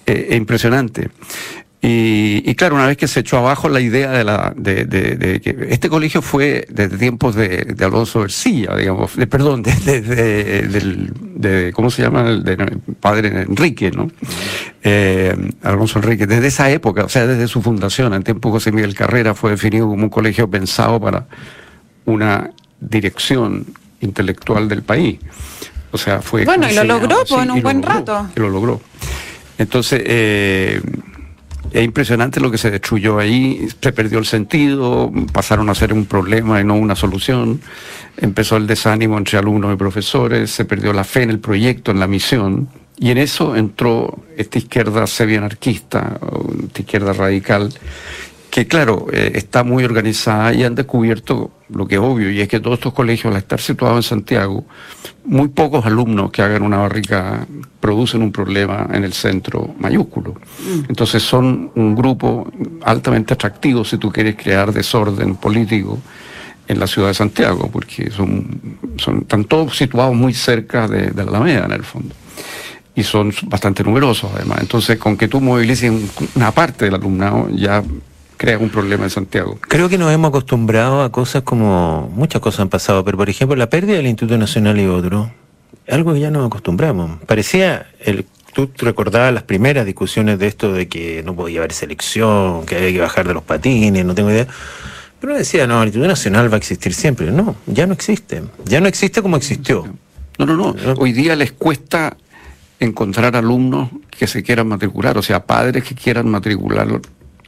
eh, 0.05 0.27
es 0.31 0.37
impresionante. 0.37 1.11
Y, 1.81 2.43
y 2.45 2.55
claro, 2.57 2.75
una 2.75 2.89
vez 2.89 2.97
que 2.97 3.07
se 3.07 3.21
echó 3.21 3.37
abajo 3.39 3.69
la 3.69 3.79
idea 3.81 4.11
de, 4.11 4.25
la, 4.25 4.53
de, 4.57 4.85
de- 4.85 5.15
de 5.15 5.41
que 5.41 5.69
este 5.71 5.89
colegio 5.89 6.23
fue 6.23 6.67
desde 6.71 6.99
tiempos 6.99 7.37
de, 7.37 7.73
Alonso 7.81 8.25
Ercilla, 8.25 8.75
digamos, 8.75 9.15
de, 9.15 9.29
perdón, 9.29 9.63
de, 9.63 11.71
¿cómo 11.75 11.91
se 11.91 12.03
llama? 12.03 12.29
El 12.29 12.43
de 12.43 12.57
padre 13.01 13.43
Enrique, 13.43 13.91
¿no? 13.91 14.11
Eh, 14.83 15.35
Alonso 15.63 15.99
Enrique, 16.01 16.27
desde 16.27 16.49
esa 16.49 16.71
época, 16.71 17.05
o 17.05 17.09
sea, 17.09 17.27
desde 17.27 17.49
su 17.49 17.63
fundación, 17.63 18.13
en 18.15 18.23
tiempo 18.23 18.51
José 18.51 18.73
Miguel 18.73 18.95
Carrera, 18.95 19.35
fue 19.35 19.51
definido 19.53 19.87
como 19.89 20.05
un 20.05 20.11
colegio 20.11 20.49
pensado 20.51 21.01
para 21.01 21.27
una 22.07 22.51
dirección 22.81 23.67
intelectual 24.01 24.69
del 24.69 24.83
país. 24.83 25.19
O 25.91 25.99
sea, 25.99 26.21
fue. 26.23 26.45
Bueno, 26.45 26.69
y 26.71 26.75
lo 26.75 26.85
logró, 26.85 27.23
así, 27.23 27.35
pues, 27.35 27.43
en 27.45 27.51
un 27.51 27.57
lo 27.59 27.63
buen 27.63 27.77
logró, 27.81 27.93
rato. 27.95 28.29
y 28.37 28.41
lo 28.41 28.51
logró. 28.51 28.81
Entonces, 29.59 30.03
eh, 30.05 30.81
es 31.73 31.85
impresionante 31.85 32.41
lo 32.41 32.51
que 32.51 32.59
se 32.59 32.71
destruyó 32.71 33.19
ahí, 33.19 33.69
se 33.81 33.93
perdió 33.93 34.19
el 34.19 34.27
sentido, 34.27 35.13
pasaron 35.33 35.69
a 35.71 35.75
ser 35.75 35.93
un 35.93 36.07
problema 36.07 36.61
y 36.61 36.65
no 36.65 36.75
una 36.75 36.97
solución, 36.97 37.61
empezó 38.17 38.57
el 38.57 38.67
desánimo 38.67 39.19
entre 39.19 39.39
alumnos 39.39 39.75
y 39.75 39.77
profesores, 39.77 40.51
se 40.51 40.65
perdió 40.65 40.93
la 40.93 41.05
fe 41.05 41.23
en 41.23 41.31
el 41.31 41.39
proyecto, 41.39 41.91
en 41.91 42.01
la 42.01 42.07
misión, 42.07 42.69
y 42.99 43.11
en 43.11 43.19
eso 43.19 43.55
entró 43.55 44.25
esta 44.37 44.59
izquierda 44.59 45.07
semi-anarquista, 45.07 46.19
esta 46.67 46.81
izquierda 46.81 47.13
radical, 47.13 47.73
que 48.59 48.67
claro, 48.67 49.07
eh, 49.13 49.33
está 49.35 49.63
muy 49.63 49.85
organizada 49.85 50.53
y 50.53 50.65
han 50.65 50.75
descubierto 50.75 51.53
lo 51.69 51.87
que 51.87 51.95
es 51.97 52.01
obvio, 52.01 52.29
y 52.31 52.41
es 52.41 52.49
que 52.49 52.59
todos 52.59 52.79
estos 52.79 52.93
colegios, 52.93 53.33
al 53.33 53.39
estar 53.39 53.61
situados 53.61 53.99
en 53.99 54.03
Santiago, 54.03 54.65
muy 55.25 55.49
pocos 55.49 55.87
alumnos 55.87 56.31
que 56.33 56.43
hagan 56.43 56.63
una 56.63 56.79
barrica 56.79 57.47
producen 57.79 58.21
un 58.23 58.33
problema 58.33 58.89
en 58.93 59.05
el 59.05 59.13
centro 59.13 59.75
mayúsculo. 59.79 60.35
Entonces 60.89 61.23
son 61.23 61.71
un 61.77 61.95
grupo 61.95 62.51
altamente 62.83 63.35
atractivo 63.35 63.85
si 63.85 63.97
tú 63.99 64.11
quieres 64.11 64.35
crear 64.35 64.73
desorden 64.73 65.37
político 65.37 65.99
en 66.67 66.81
la 66.81 66.87
ciudad 66.87 67.09
de 67.09 67.15
Santiago, 67.15 67.69
porque 67.73 68.11
son, 68.11 68.59
son 68.97 69.19
están 69.19 69.45
todos 69.45 69.77
situados 69.77 70.17
muy 70.17 70.35
cerca 70.35 70.89
de, 70.89 71.11
de 71.13 71.25
la 71.25 71.31
Alameda 71.31 71.67
en 71.67 71.73
el 71.73 71.85
fondo 71.85 72.15
y 72.95 73.05
son 73.05 73.33
bastante 73.45 73.85
numerosos 73.85 74.31
además. 74.35 74.59
Entonces, 74.63 74.99
con 74.99 75.17
que 75.17 75.29
tú 75.29 75.41
movilices 75.41 75.91
un- 75.91 76.11
una 76.35 76.51
parte 76.51 76.87
del 76.87 76.95
alumnado, 76.97 77.49
ya 77.51 77.83
creas 78.39 78.63
un 78.63 78.71
problema 78.71 79.05
en 79.05 79.11
Santiago. 79.11 79.59
Creo 79.61 79.91
que 79.91 79.99
nos 79.99 80.11
hemos 80.13 80.31
acostumbrado 80.31 81.03
a 81.03 81.13
cosas 81.13 81.43
como 81.43 82.11
muchas 82.15 82.41
cosas 82.41 82.61
han 82.61 82.69
pasado, 82.71 83.05
pero 83.05 83.19
por 83.19 83.29
ejemplo 83.29 83.57
la 83.57 83.69
pérdida 83.69 83.97
del 83.97 84.07
Instituto 84.07 84.39
Nacional 84.39 84.81
y 84.81 84.87
otro, 84.87 85.31
algo 85.89 86.15
que 86.15 86.21
ya 86.21 86.31
nos 86.31 86.47
acostumbramos. 86.47 87.21
Parecía, 87.27 87.89
el, 88.01 88.25
tú 88.55 88.71
recordabas 88.79 89.35
las 89.35 89.43
primeras 89.43 89.85
discusiones 89.85 90.39
de 90.39 90.47
esto 90.47 90.73
de 90.73 90.89
que 90.89 91.23
no 91.25 91.35
podía 91.35 91.59
haber 91.59 91.73
selección, 91.73 92.65
que 92.65 92.77
había 92.77 92.93
que 92.93 93.01
bajar 93.01 93.29
de 93.29 93.35
los 93.35 93.43
patines, 93.43 94.05
no 94.05 94.15
tengo 94.15 94.31
idea. 94.31 94.47
Pero 95.21 95.33
uno 95.33 95.39
decía, 95.39 95.67
no, 95.67 95.83
el 95.83 95.89
Instituto 95.89 96.09
Nacional 96.09 96.51
va 96.51 96.55
a 96.55 96.59
existir 96.59 96.95
siempre. 96.95 97.31
No, 97.33 97.57
ya 97.67 97.87
no 97.87 97.93
existe. 97.93 98.43
Ya 98.65 98.81
no 98.81 98.87
existe 98.87 99.21
como 99.21 99.37
existió. 99.37 99.85
No, 100.39 100.47
no, 100.47 100.55
no. 100.55 100.75
Hoy 100.99 101.13
día 101.13 101.35
les 101.35 101.51
cuesta 101.51 102.17
encontrar 102.79 103.35
alumnos 103.35 103.91
que 104.11 104.29
se 104.29 104.45
quieran 104.45 104.69
matricular, 104.69 105.19
o 105.19 105.23
sea, 105.23 105.45
padres 105.45 105.83
que 105.83 105.97
quieran 105.97 106.29
matricular. 106.29 107.01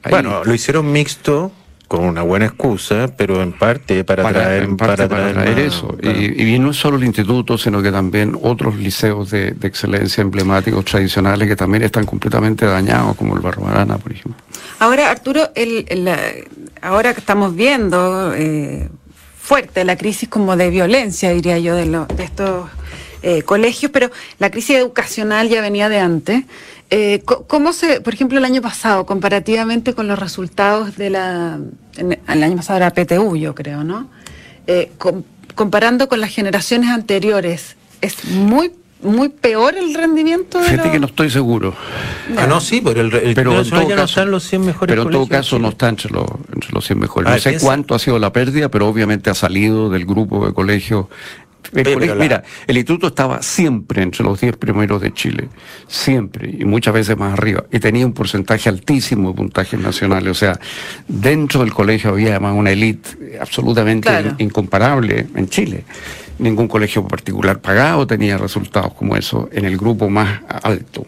Ahí. 0.03 0.11
Bueno, 0.11 0.43
lo 0.45 0.55
hicieron 0.55 0.91
mixto 0.93 1.53
con 1.89 2.05
una 2.05 2.23
buena 2.23 2.47
excusa, 2.47 3.09
pero 3.17 3.43
en 3.43 3.53
parte 3.53 4.05
para, 4.05 4.29
traer, 4.29 4.63
en 4.63 4.77
parte 4.77 5.09
para 5.09 5.33
traer 5.33 5.57
más- 5.57 5.59
eso. 5.59 5.89
claro. 5.97 6.21
Y, 6.21 6.55
y 6.55 6.59
no 6.61 6.71
es 6.71 6.77
solo 6.77 6.97
el 6.99 7.05
instituto, 7.05 7.59
sino 7.59 7.83
que 7.83 7.91
también 7.91 8.39
otros 8.41 8.77
liceos 8.77 9.31
de, 9.33 9.51
de 9.51 9.67
excelencia 9.67 10.23
emblemáticos 10.23 10.85
tradicionales 10.85 11.49
que 11.49 11.57
también 11.57 11.83
están 11.83 12.07
completamente 12.07 12.65
dañados, 12.65 13.17
como 13.17 13.35
el 13.35 13.41
Barbarana, 13.41 13.99
por 13.99 14.13
ejemplo. 14.13 14.41
Ahora, 14.79 15.11
Arturo, 15.11 15.51
el, 15.57 15.85
el, 15.89 16.05
la- 16.05 16.19
ahora 16.81 17.13
que 17.13 17.19
estamos 17.21 17.57
viendo 17.57 18.33
eh, 18.37 18.89
fuerte 19.41 19.85
la 19.85 19.97
crisis 19.97 20.29
como 20.29 20.57
de 20.57 20.71
violencia, 20.71 21.31
diría 21.31 21.59
yo, 21.59 21.75
de, 21.75 21.87
lo- 21.87 22.07
de 22.07 22.23
estos 22.23 22.69
eh, 23.23 23.43
colegios, 23.43 23.91
pero 23.91 24.13
la 24.39 24.51
crisis 24.53 24.77
educacional 24.77 25.49
ya 25.49 25.61
venía 25.61 25.89
de 25.89 25.99
antes. 25.99 26.45
Eh, 26.92 27.22
¿Cómo 27.24 27.72
se, 27.72 28.00
por 28.00 28.14
ejemplo, 28.14 28.38
el 28.38 28.44
año 28.44 28.61
pasado, 28.61 29.07
comparativamente 29.07 29.94
con 29.94 30.09
los 30.09 30.18
resultados 30.18 30.96
de 30.96 31.11
la, 31.11 31.59
en- 31.96 32.18
el 32.29 32.42
año 32.42 32.57
pasado 32.57 32.79
era 32.79 32.90
PTU, 32.92 33.37
yo 33.37 33.55
creo, 33.55 33.85
¿no? 33.85 34.09
Eh, 34.66 34.90
com- 34.98 35.22
comparando 35.55 36.09
con 36.09 36.20
las 36.20 36.31
generaciones 36.35 36.90
anteriores, 36.90 37.76
¿es 38.00 38.24
muy, 38.24 38.72
muy 39.03 39.29
peor 39.29 39.76
el 39.76 39.94
rendimiento 39.94 40.59
de 40.59 40.64
Fíjate 40.64 40.83
los- 40.88 40.92
que 40.92 40.98
no 41.00 41.07
estoy 41.07 41.31
seguro. 41.31 41.74
Ah, 42.37 42.48
no, 42.48 42.61
sí, 42.61 42.81
pero 42.85 43.03
el, 43.03 43.14
el 43.14 43.35
pero 43.35 43.61
en 43.61 43.70
todo 43.70 43.83
ya 43.83 43.88
no 43.90 43.94
caso, 44.03 44.05
están 44.05 44.31
los 44.33 44.42
100 44.48 44.66
mejores 44.66 44.92
pero 44.92 45.03
en 45.03 45.11
todo 45.11 45.29
caso 45.29 45.59
no 45.61 45.68
está 45.68 45.88
entre 45.88 46.11
los, 46.11 46.26
entre 46.53 46.70
los 46.72 46.85
100 46.85 46.98
mejores. 46.98 47.31
Ah, 47.31 47.35
No 47.35 47.40
sé 47.40 47.50
piensa- 47.50 47.66
cuánto 47.66 47.94
ha 47.94 47.98
sido 48.00 48.18
la 48.18 48.33
pérdida, 48.33 48.68
pero 48.68 48.88
obviamente 48.88 49.31
ha 49.31 49.35
salido 49.35 49.90
del 49.90 50.07
grupo 50.07 50.44
de 50.44 50.53
colegios 50.53 51.07
El 51.64 51.70
Pero 51.85 51.92
colegio- 51.94 52.14
la- 52.14 52.23
Mira, 52.23 52.42
el 52.66 52.77
instituto 52.77 53.09
estaba 53.09 53.42
siempre 53.42 54.03
entre 54.03 54.25
los 54.25 54.40
10 54.40 54.57
primeros 54.57 55.01
de 55.01 55.12
Chile, 55.12 55.49
siempre, 55.87 56.51
y 56.59 56.64
muchas 56.64 56.94
veces 56.94 57.16
más 57.16 57.33
arriba, 57.35 57.64
y 57.70 57.79
tenía 57.79 58.07
un 58.07 58.12
porcentaje 58.12 58.68
altísimo 58.68 59.29
de 59.31 59.35
puntajes 59.37 59.79
nacionales, 59.79 60.31
o 60.31 60.35
sea, 60.35 60.59
dentro 61.07 61.61
del 61.61 61.73
colegio 61.73 62.11
había 62.11 62.31
además 62.31 62.55
una 62.57 62.70
élite 62.70 63.38
absolutamente 63.40 64.09
Claro. 64.09 64.35
incomparable 64.38 65.27
en 65.35 65.49
Chile. 65.49 65.85
Ningún 66.38 66.68
colegio 66.68 67.07
particular 67.07 67.61
pagado 67.61 68.07
tenía 68.07 68.38
resultados 68.38 68.94
como 68.94 69.14
eso 69.16 69.49
en 69.53 69.66
el 69.66 69.77
grupo 69.77 70.09
más 70.09 70.40
alto. 70.62 71.07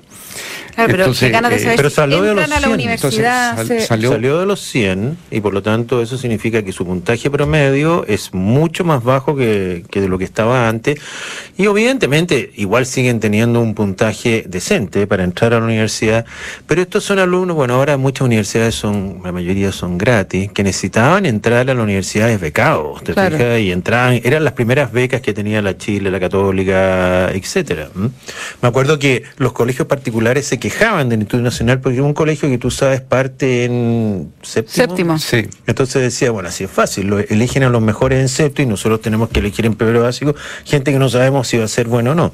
Claro, 0.74 0.90
pero 0.90 1.02
Entonces, 1.04 1.28
qué 1.28 1.32
ganas 1.32 1.50
de 1.50 1.58
saber 1.58 1.76
pero 1.76 1.90
si 1.90 1.96
salió 1.96 2.22
de 2.22 2.34
los 2.34 2.44
a 2.44 2.48
la 2.48 2.58
100, 2.60 2.72
universidad. 2.72 3.50
entonces 3.50 3.82
se- 3.82 3.86
salió- 3.88 4.10
Salió 4.10 4.38
de 4.40 4.46
los 4.46 4.60
100 4.60 5.18
y 5.30 5.40
por 5.40 5.52
lo 5.52 5.62
tanto 5.62 6.00
eso 6.02 6.16
significa 6.16 6.62
que 6.62 6.72
su 6.72 6.84
puntaje 6.86 7.30
promedio 7.30 8.04
es 8.08 8.32
mucho 8.32 8.82
más 8.84 9.04
bajo 9.04 9.36
que, 9.36 9.84
que 9.90 10.00
de 10.00 10.08
lo 10.08 10.18
que 10.18 10.24
estaba 10.24 10.68
antes 10.68 10.98
y 11.58 11.64
evidentemente 11.66 12.52
igual 12.56 12.86
siguen 12.86 13.20
teniendo 13.20 13.60
un 13.60 13.74
puntaje 13.74 14.44
decente 14.48 15.06
para 15.06 15.24
entrar 15.24 15.52
a 15.54 15.58
la 15.60 15.64
universidad, 15.66 16.24
pero 16.66 16.80
estos 16.82 17.04
son 17.04 17.18
alumnos, 17.18 17.54
bueno 17.56 17.74
ahora 17.74 17.96
muchas 17.96 18.22
universidades 18.26 18.74
son, 18.74 19.20
la 19.24 19.32
mayoría 19.32 19.72
son 19.72 19.98
gratis, 19.98 20.50
que 20.52 20.62
necesitaban 20.62 21.26
entrar 21.26 21.68
a 21.68 21.74
las 21.74 21.82
universidades 21.82 22.40
becados, 22.40 23.02
¿te 23.04 23.12
Claro. 23.12 23.36
fijas? 23.36 23.60
Y 23.60 23.72
entraban, 23.72 24.20
eran 24.24 24.42
las 24.44 24.54
primeras 24.54 24.90
becas 24.92 25.20
que 25.20 25.34
tenía 25.34 25.60
la 25.60 25.76
Chile, 25.76 26.10
la 26.10 26.18
Católica, 26.20 27.30
etcétera. 27.32 27.88
Me 27.94 28.68
acuerdo 28.68 28.98
que 28.98 29.22
los 29.36 29.52
colegios 29.52 29.86
particulares 29.86 30.46
se 30.46 30.58
quejaban 30.62 31.08
del 31.08 31.18
Instituto 31.20 31.42
Nacional 31.42 31.80
porque 31.80 32.00
un 32.00 32.14
colegio 32.14 32.48
que 32.48 32.56
tú 32.56 32.70
sabes 32.70 33.00
parte 33.00 33.64
en 33.64 34.32
séptimo. 34.42 34.86
Séptimo. 34.86 35.18
Sí. 35.18 35.48
Entonces 35.66 36.00
decía, 36.02 36.30
bueno, 36.30 36.48
así 36.50 36.62
es 36.64 36.70
fácil, 36.70 37.08
lo 37.08 37.18
eligen 37.18 37.64
a 37.64 37.68
los 37.68 37.82
mejores 37.82 38.20
en 38.20 38.28
séptimo 38.28 38.68
y 38.68 38.70
nosotros 38.70 39.00
tenemos 39.00 39.28
que 39.30 39.40
elegir 39.40 39.66
en 39.66 39.74
primero 39.74 40.02
básico 40.02 40.34
gente 40.64 40.92
que 40.92 40.98
no 41.00 41.08
sabemos 41.08 41.48
si 41.48 41.58
va 41.58 41.64
a 41.64 41.68
ser 41.68 41.88
bueno 41.88 42.12
o 42.12 42.14
no. 42.14 42.32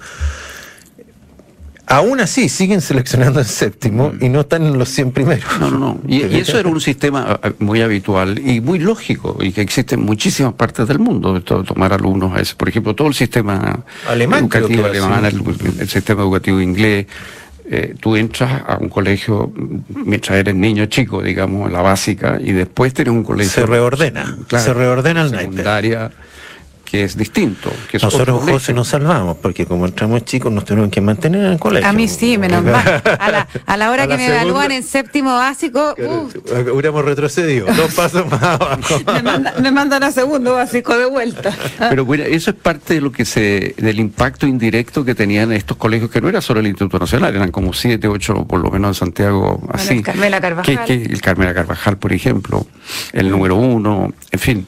Aún 1.91 2.21
así, 2.21 2.51
siguen 2.51 2.83
seleccionando 2.83 3.41
en 3.41 3.47
séptimo 3.47 4.13
y 4.21 4.29
no 4.29 4.41
están 4.41 4.63
en 4.67 4.79
los 4.79 4.91
100 4.91 5.13
primeros. 5.13 5.47
No, 5.59 5.71
no, 5.71 5.79
no. 5.79 6.01
Y, 6.07 6.21
eso 6.37 6.59
era 6.59 6.69
un 6.69 6.81
sistema 6.83 7.41
muy 7.61 7.81
habitual 7.81 8.39
y 8.47 8.61
muy 8.61 8.79
lógico 8.79 9.39
y 9.41 9.53
que 9.53 9.63
existe 9.63 9.95
en 9.95 10.03
muchísimas 10.03 10.53
partes 10.53 10.87
del 10.87 10.99
mundo, 10.99 11.33
de 11.33 11.41
to- 11.41 11.65
tomar 11.65 11.95
alumnos 11.95 12.37
a 12.37 12.41
ese. 12.43 12.55
Por 12.57 12.69
ejemplo, 12.69 12.95
todo 12.95 13.09
el 13.09 13.15
sistema 13.15 13.85
Alemán, 14.07 14.41
educativo 14.41 14.85
alemán, 14.85 15.25
el 15.25 15.89
sistema 15.89 16.21
educativo 16.23 16.61
inglés. 16.61 17.07
Eh, 17.71 17.95
tú 18.01 18.17
entras 18.17 18.63
a 18.67 18.79
un 18.79 18.89
colegio 18.89 19.53
mientras 19.89 20.39
eres 20.39 20.55
niño 20.55 20.87
chico, 20.87 21.23
digamos, 21.23 21.67
en 21.67 21.73
la 21.73 21.83
básica, 21.83 22.39
y 22.41 22.53
después 22.53 22.95
tienes 22.95 23.13
un 23.13 23.25
colegio. 23.25 23.53
Se 23.53 23.67
reordena, 23.67 24.37
se 24.49 24.73
reordena 24.73 25.23
el 25.23 25.33
naipe. 25.33 25.63
Que 26.91 27.05
es 27.05 27.17
distinto. 27.17 27.71
Que 27.91 27.99
es 27.99 28.05
otro 28.05 28.19
Nosotros. 28.25 28.51
José, 28.51 28.73
nos 28.73 28.89
salvamos 28.89 29.37
porque 29.39 29.67
como 29.67 29.85
entramos 29.87 30.25
chicos 30.25 30.51
nos 30.53 30.65
tuvieron 30.65 30.91
que 30.91 31.01
mantener 31.01 31.45
en 31.45 31.53
el 31.53 31.59
colegio. 31.59 31.89
A 31.89 31.93
mí 31.93 32.09
sí, 32.09 32.39
menos 32.39 32.65
mal. 32.65 33.03
A 33.19 33.31
la, 33.31 33.49
a 33.67 33.77
la 33.77 33.91
hora 33.91 34.05
A 34.05 34.07
que 34.07 34.13
la 34.15 34.17
me 34.17 34.27
segunda- 34.27 34.43
evalúan 34.43 34.73
en 34.73 34.83
séptimo 34.83 35.35
básico, 35.35 35.95
uh, 35.99 36.71
Hubiéramos 36.73 37.05
retrocedido, 37.05 37.67
dos 37.77 37.93
pasos 37.95 38.27
más 38.31 38.43
abajo. 38.43 38.79
me, 39.07 39.23
manda- 39.23 39.55
me 39.61 39.71
mandan 39.71 40.03
a 40.03 40.11
segundo 40.13 40.55
básico 40.55 40.97
de 40.97 41.05
vuelta. 41.07 41.55
Pero 41.79 42.05
bueno, 42.05 42.25
eso 42.25 42.51
es 42.51 42.57
parte 42.57 42.95
de 42.95 43.01
lo 43.01 43.13
que 43.13 43.25
se, 43.25 43.75
del 43.77 44.01
impacto 44.01 44.47
indirecto 44.47 45.05
que 45.05 45.15
tenían 45.15 45.53
estos 45.53 45.77
colegios, 45.77 46.11
que 46.11 46.21
no 46.21 46.29
era 46.29 46.41
solo 46.41 46.61
el 46.61 46.67
Instituto 46.67 46.99
Nacional, 46.99 47.35
eran 47.37 47.51
como 47.51 47.73
siete, 47.73 48.09
ocho, 48.09 48.45
por 48.47 48.61
lo 48.61 48.71
menos 48.71 48.89
en 48.89 48.95
Santiago, 48.95 49.61
así. 49.73 49.95
el 49.99 50.03
Carmela 50.03 50.41
Carvajal. 50.41 50.85
Que, 50.85 51.03
que 51.03 51.13
el 51.13 51.21
Carmela 51.21 51.53
Carvajal, 51.55 51.99
por 51.99 52.13
ejemplo, 52.13 52.67
el 53.13 53.31
número 53.31 53.57
uno, 53.57 54.13
en 54.31 54.39
fin. 54.41 54.67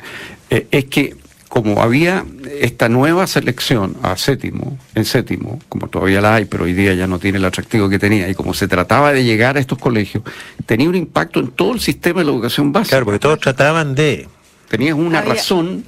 Eh, 0.50 0.66
es 0.70 0.84
que 0.86 1.16
como 1.50 1.82
había 1.82 2.24
esta 2.60 2.88
nueva 2.88 3.26
selección 3.26 3.96
a 4.02 4.16
séptimo, 4.16 4.78
en 4.94 5.04
séptimo, 5.04 5.58
como 5.68 5.88
todavía 5.88 6.20
la 6.20 6.36
hay, 6.36 6.44
pero 6.44 6.62
hoy 6.62 6.72
día 6.74 6.94
ya 6.94 7.08
no 7.08 7.18
tiene 7.18 7.38
el 7.38 7.44
atractivo 7.44 7.88
que 7.88 7.98
tenía, 7.98 8.28
y 8.28 8.34
como 8.36 8.54
se 8.54 8.68
trataba 8.68 9.12
de 9.12 9.24
llegar 9.24 9.56
a 9.56 9.60
estos 9.60 9.76
colegios, 9.76 10.22
tenía 10.64 10.88
un 10.88 10.94
impacto 10.94 11.40
en 11.40 11.48
todo 11.48 11.72
el 11.74 11.80
sistema 11.80 12.20
de 12.20 12.26
la 12.26 12.30
educación 12.32 12.70
básica. 12.70 12.90
Claro, 12.90 13.04
porque 13.06 13.18
todos 13.18 13.40
trataban 13.40 13.96
de... 13.96 14.28
Tenías 14.68 14.94
una 14.94 15.18
Había- 15.18 15.34
razón 15.34 15.84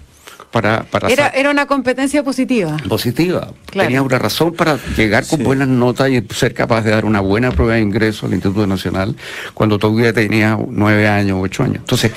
para, 0.51 0.83
para 0.83 1.09
Era, 1.09 1.29
era 1.29 1.51
una 1.53 1.67
competencia 1.67 2.25
positiva. 2.25 2.77
positiva. 2.89 3.53
Claro. 3.67 3.87
Tenía 3.87 4.03
una 4.03 4.19
razón 4.19 4.53
para 4.55 4.77
llegar 4.97 5.25
con 5.29 5.39
Sí. 5.39 5.45
buenas 5.45 5.69
notas 5.69 6.11
y 6.11 6.21
ser 6.35 6.55
capaz 6.55 6.83
de 6.83 6.91
dar 6.91 7.05
una 7.05 7.21
buena 7.21 7.53
prueba 7.53 7.75
de 7.75 7.81
ingreso 7.83 8.27
al 8.27 8.35
Instituto 8.35 8.67
Nacional 8.67 9.15
cuando 9.55 9.79
todavía 9.79 10.13
tenía 10.13 10.59
nueve 10.69 11.07
años, 11.07 11.39
ocho 11.41 11.63
años. 11.63 11.77
Entonces, 11.77 12.11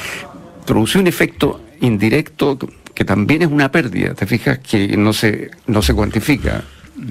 produció 0.65 0.99
un 0.99 1.05
efecto 1.07 1.61
indirecto 1.79 2.57
que 2.95 3.05
también 3.05 3.41
es 3.41 3.49
una 3.49 3.69
pérdida, 3.71 4.13
te 4.13 4.25
fijas 4.25 4.59
que 4.59 4.95
no 4.97 5.13
se, 5.13 5.51
no 5.67 5.81
se 5.81 5.93
cuantifica. 5.93 6.63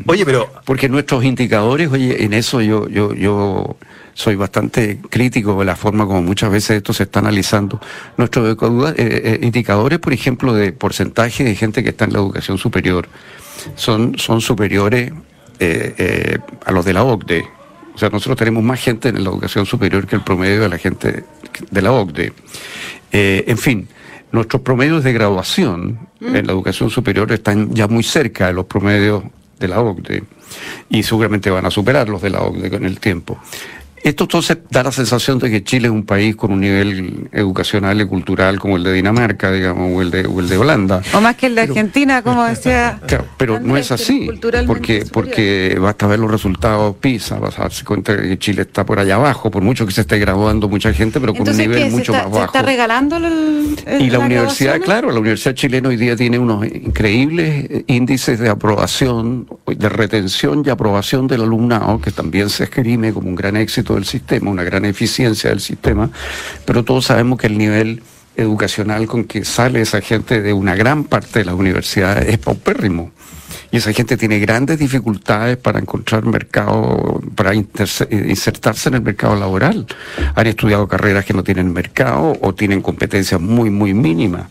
Oye, 0.07 0.25
pero 0.25 0.51
Porque 0.65 0.89
nuestros 0.89 1.25
indicadores, 1.25 1.91
oye, 1.93 2.25
en 2.25 2.33
eso 2.33 2.63
yo, 2.63 2.89
yo, 2.89 3.13
yo 3.15 3.77
soy 4.15 4.35
bastante 4.35 4.99
crítico 5.11 5.59
de 5.59 5.67
la 5.67 5.77
forma 5.77 6.07
como 6.07 6.23
muchas 6.23 6.51
veces 6.51 6.79
esto 6.79 6.95
se 6.95 7.03
está 7.03 7.19
analizando. 7.19 7.81
Nuestros 8.17 8.57
eh, 8.57 8.95
eh, 8.97 9.39
indicadores, 9.43 9.99
por 9.99 10.15
ejemplo, 10.15 10.55
de 10.55 10.73
porcentaje 10.73 11.45
de 11.45 11.55
gente 11.55 11.83
que 11.83 11.91
está 11.91 12.07
en 12.07 12.15
la 12.15 12.21
educación 12.21 12.57
superior, 12.57 13.09
son, 13.77 14.17
son 14.19 14.41
superiores 14.41 15.13
eh, 15.59 15.95
eh, 15.99 16.39
a 16.65 16.73
los 16.73 16.85
de 16.85 16.93
la 16.95 17.05
OCDE. 17.05 17.45
O 17.95 17.99
sea, 17.99 18.09
nosotros 18.09 18.39
tenemos 18.39 18.65
más 18.65 18.81
gente 18.81 19.11
en 19.11 19.23
la 19.23 19.31
educación 19.31 19.67
superior 19.67 20.07
que 20.07 20.17
el 20.17 20.23
promedio 20.23 20.63
de 20.63 20.69
la 20.69 20.79
gente 20.79 21.25
de 21.71 21.83
la 21.83 21.93
OCDE. 21.93 22.33
En 23.13 23.59
fin, 23.59 23.89
nuestros 24.35 24.63
promedios 24.63 25.05
de 25.05 25.13
graduación 25.13 26.09
en 26.21 26.47
la 26.47 26.53
educación 26.53 26.91
superior 26.91 27.31
están 27.31 27.73
ya 27.73 27.87
muy 27.87 28.03
cerca 28.03 28.49
de 28.49 28.53
los 28.53 28.67
promedios 28.67 29.23
de 29.61 29.69
la 29.69 29.81
OCDE 29.81 30.25
y 30.89 31.05
seguramente 31.05 31.51
van 31.51 31.67
a 31.67 31.71
superar 31.71 32.09
los 32.09 32.21
de 32.21 32.31
la 32.31 32.41
OCDE 32.41 32.69
con 32.69 32.85
el 32.85 32.99
tiempo. 32.99 33.39
Esto 34.05 34.25
entonces 34.25 34.59
da 34.71 34.83
la 34.83 34.93
sensación 34.93 35.39
de 35.39 35.51
que 35.51 35.65
Chile 35.65 35.87
es 35.89 35.93
un 35.93 36.05
país 36.05 36.37
con 36.37 36.53
un 36.53 36.61
nivel 36.61 37.29
educacional 37.33 37.99
y 38.03 38.05
cultural 38.07 38.61
como 38.61 38.77
el 38.77 38.85
de 38.85 38.93
Dinamarca, 38.93 39.51
digamos, 39.51 39.91
o 39.97 40.03
el 40.03 40.11
de, 40.11 40.27
o 40.27 40.41
el 40.41 40.49
de 40.51 40.59
Holanda. 40.59 41.01
O 41.15 41.23
más 41.23 41.37
que 41.37 41.47
el 41.47 41.55
de 41.55 41.63
Argentina, 41.63 42.21
como 42.21 42.45
decía. 42.45 43.01
Claro, 43.07 43.25
pero 43.39 43.61
no 43.61 43.79
es 43.79 43.91
así, 43.91 44.29
porque, 44.67 45.07
porque 45.11 45.79
basta 45.81 46.07
ver 46.07 46.19
los 46.19 46.31
resultados 46.31 46.97
PISA, 47.01 47.39
vas 47.39 47.59
a 47.59 47.63
darse 47.63 47.83
cuenta 47.83 48.15
que 48.15 48.39
Chile 48.39 48.63
está 48.63 48.85
por 48.85 48.99
allá 48.99 49.15
abajo, 49.15 49.51
por 49.51 49.63
mucho 49.63 49.87
que 49.87 49.93
se 49.93 50.03
esté 50.03 50.19
graduando 50.19 50.69
mucha 50.69 50.93
gente, 50.93 51.19
pero 51.19 51.33
con 51.35 51.49
un 51.49 51.57
nivel 51.57 51.79
¿qué? 51.85 51.85
¿Se 51.87 51.97
mucho 51.97 52.13
está, 52.13 52.25
más 52.25 52.33
se 52.35 52.39
bajo. 52.41 52.53
está 52.57 52.63
regalando 52.63 53.17
el, 53.17 53.25
el- 53.87 54.03
Y 54.03 54.11
la 54.11 54.19
las 54.19 54.27
universidad, 54.27 54.81
claro, 54.83 55.11
la 55.13 55.19
universidad 55.21 55.55
chilena 55.55 55.89
hoy 55.89 55.97
día 55.97 56.15
tiene 56.15 56.39
unos 56.39 56.67
increíbles 56.67 57.65
eh, 57.71 57.85
índices 57.87 58.39
de 58.39 58.51
aprobación, 58.51 59.47
de 59.67 59.89
retención 59.89 60.63
y 60.67 60.69
aprobación 60.69 61.27
del 61.27 61.41
alumnado, 61.43 62.01
que 62.03 62.11
también 62.11 62.51
se 62.51 62.65
esgrime 62.65 63.13
como 63.15 63.29
un 63.29 63.35
gran 63.35 63.57
éxito 63.57 63.94
del 63.97 64.05
sistema, 64.05 64.51
una 64.51 64.65
gran 64.65 64.85
eficiencia 64.85 65.51
del 65.51 65.61
sistema, 65.61 66.11
pero 66.65 66.85
todos 66.85 67.07
sabemos 67.07 67.39
que 67.39 67.47
el 67.47 67.59
nivel 67.59 68.03
educacional 68.37 69.07
con 69.07 69.25
que 69.25 69.45
sale 69.45 69.81
esa 69.81 70.01
gente 70.01 70.43
de 70.43 70.53
una 70.53 70.75
gran 70.75 71.05
parte 71.05 71.41
de 71.41 71.45
las 71.45 71.55
universidades 71.55 72.29
es 72.29 72.39
paupérrimo. 72.39 73.13
Y 73.71 73.79
esa 73.79 73.93
gente 73.93 74.17
tiene 74.17 74.39
grandes 74.39 74.79
dificultades 74.79 75.57
para 75.57 75.79
encontrar 75.79 76.25
mercado, 76.25 77.21
para 77.35 77.53
eh, 77.53 77.65
insertarse 78.11 78.89
en 78.89 78.97
el 78.97 79.03
mercado 79.03 79.37
laboral. 79.37 79.87
Han 80.35 80.47
estudiado 80.47 80.87
carreras 80.89 81.25
que 81.25 81.35
no 81.35 81.43
tienen 81.43 81.73
mercado 81.73 82.37
o 82.41 82.55
tienen 82.55 82.81
competencias 82.81 83.41
muy, 83.41 83.71
muy 83.71 83.95
mínimas. 83.95 84.47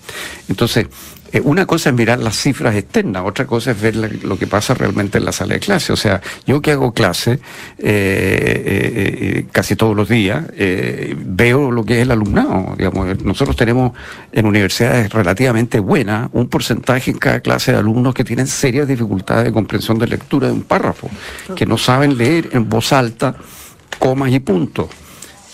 Entonces, 0.50 0.88
eh, 1.34 1.42
una 1.44 1.66
cosa 1.66 1.90
es 1.90 1.96
mirar 1.96 2.20
las 2.20 2.38
cifras 2.38 2.76
externas, 2.76 3.24
otra 3.26 3.48
cosa 3.48 3.72
es 3.72 3.82
ver 3.82 4.24
lo 4.24 4.38
que 4.38 4.46
pasa 4.46 4.76
realmente 4.76 5.18
en 5.18 5.26
la 5.26 5.32
sala 5.32 5.56
de 5.56 5.60
clase. 5.60 5.92
O 5.92 5.98
sea, 5.98 6.22
yo 6.46 6.62
que 6.62 6.72
hago 6.72 6.94
clase 6.94 7.34
eh, 7.34 7.40
eh, 7.80 9.46
casi 9.52 9.76
todos 9.76 9.96
los 9.96 10.08
días, 10.08 10.46
veo 11.18 11.72
lo 11.72 11.84
que 11.84 11.96
es 11.96 12.02
el 12.04 12.12
alumnado. 12.12 12.76
Digamos, 12.78 13.24
nosotros 13.24 13.56
tenemos 13.56 13.94
en 14.32 14.46
universidades 14.46 15.12
relativamente 15.12 15.80
buenas 15.80 16.30
un 16.34 16.48
porcentaje 16.48 17.10
en 17.10 17.18
cada 17.18 17.40
clase 17.40 17.72
de 17.72 17.80
alumnos 17.80 18.14
que 18.14 18.24
tienen 18.24 18.46
serias 18.46 18.88
dificultades 18.88 19.46
de 19.46 19.52
comprensión 19.52 19.98
de 19.98 20.08
lectura 20.08 20.48
de 20.48 20.54
un 20.54 20.64
párrafo, 20.64 21.10
que 21.56 21.66
no 21.66 21.80
saben 21.80 22.16
leer 22.16 22.50
en 22.52 22.70
voz 22.70 22.94
alta 22.94 23.36
comas 23.98 24.32
y 24.32 24.40
puntos. 24.40 24.88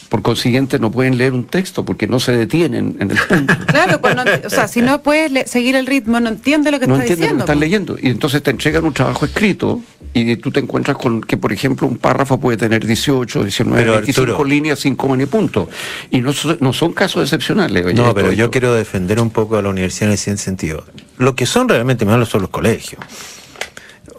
Por 0.10 0.24
consiguiente, 0.24 0.80
no 0.80 0.90
pueden 0.92 1.20
leer 1.20 1.34
un 1.34 1.44
texto 1.46 1.86
porque 1.86 2.08
no 2.08 2.20
se 2.20 2.32
detienen 2.32 2.98
en 3.00 3.12
el 3.12 3.18
punto. 3.18 3.54
Claro, 3.68 4.02
pues 4.02 4.16
no- 4.16 4.24
o 4.46 4.50
sea, 4.50 4.68
si 4.68 4.82
no 4.82 5.04
puedes 5.04 5.32
le- 5.32 5.46
seguir 5.48 5.76
el 5.76 5.86
ritmo, 5.86 6.20
no 6.20 6.30
entiende 6.30 6.72
lo 6.72 6.80
que 6.80 6.88
no 6.88 6.96
está 6.96 7.04
entienden 7.06 7.30
lo 7.30 7.36
que 7.36 7.42
están 7.44 7.58
pues. 7.58 7.70
leyendo. 7.70 7.98
Y 8.02 8.08
entonces 8.10 8.42
te 8.42 8.50
entregan 8.50 8.84
un 8.86 8.94
trabajo 8.94 9.26
escrito 9.26 9.82
y 10.14 10.36
tú 10.38 10.50
te 10.50 10.60
encuentras 10.62 10.98
con 10.98 11.22
que, 11.22 11.38
por 11.38 11.54
ejemplo, 11.54 11.88
un 11.88 11.98
párrafo 12.00 12.40
puede 12.40 12.58
tener 12.58 12.84
18, 12.88 13.44
19, 13.44 13.80
Pero, 13.82 13.92
25 13.94 14.32
Arturo. 14.32 14.50
líneas 14.50 14.80
sin 14.80 14.96
coma 14.96 15.16
ni 15.16 15.28
punto. 15.28 15.70
Y 16.10 16.22
no, 16.22 16.34
son- 16.34 16.58
no 16.60 16.74
son 16.74 16.94
casos 16.94 17.22
excepcionales. 17.22 17.86
oye, 17.86 17.94
No, 17.94 18.12
pero 18.16 18.32
yo 18.32 18.46
esto- 18.46 18.52
quiero 18.52 18.74
defender 18.74 19.20
un 19.22 19.30
poco 19.30 19.58
a 19.58 19.62
la 19.62 19.70
universidad 19.70 20.10
en 20.10 20.16
ese 20.16 20.36
sentido. 20.38 20.86
Lo 21.20 21.36
que 21.36 21.46
son 21.46 21.70
realmente 21.70 22.04
malos 22.06 22.30
son 22.30 22.42
los 22.42 22.50
colegios. 22.50 23.00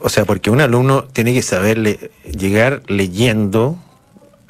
O 0.02 0.08
sea, 0.08 0.24
porque 0.24 0.50
un 0.50 0.60
alumno 0.60 1.02
tiene 1.04 1.34
que 1.34 1.42
saber 1.42 1.78
le- 1.78 2.10
llegar 2.30 2.82
leyendo 2.86 3.76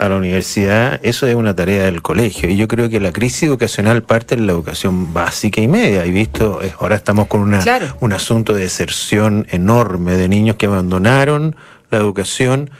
a 0.00 0.08
la 0.08 0.16
universidad, 0.16 0.98
eso 1.02 1.26
es 1.26 1.34
una 1.34 1.54
tarea 1.54 1.84
del 1.84 2.00
colegio. 2.00 2.48
Y 2.48 2.56
yo 2.56 2.66
creo 2.68 2.88
que 2.88 3.00
la 3.00 3.12
crisis 3.12 3.42
educacional 3.42 4.02
parte 4.02 4.34
de 4.34 4.42
la 4.42 4.52
educación 4.52 5.12
básica 5.12 5.60
y 5.60 5.68
media. 5.68 6.06
Y 6.06 6.10
visto, 6.10 6.62
eh, 6.62 6.72
ahora 6.80 6.96
estamos 6.96 7.26
con 7.26 7.42
una, 7.42 7.58
Claro. 7.60 7.94
un 8.00 8.14
asunto 8.14 8.54
de 8.54 8.62
deserción 8.62 9.46
enorme 9.50 10.16
de 10.16 10.26
niños 10.28 10.56
que 10.56 10.64
abandonaron 10.66 11.54
la 11.90 11.98
educación. 11.98 12.70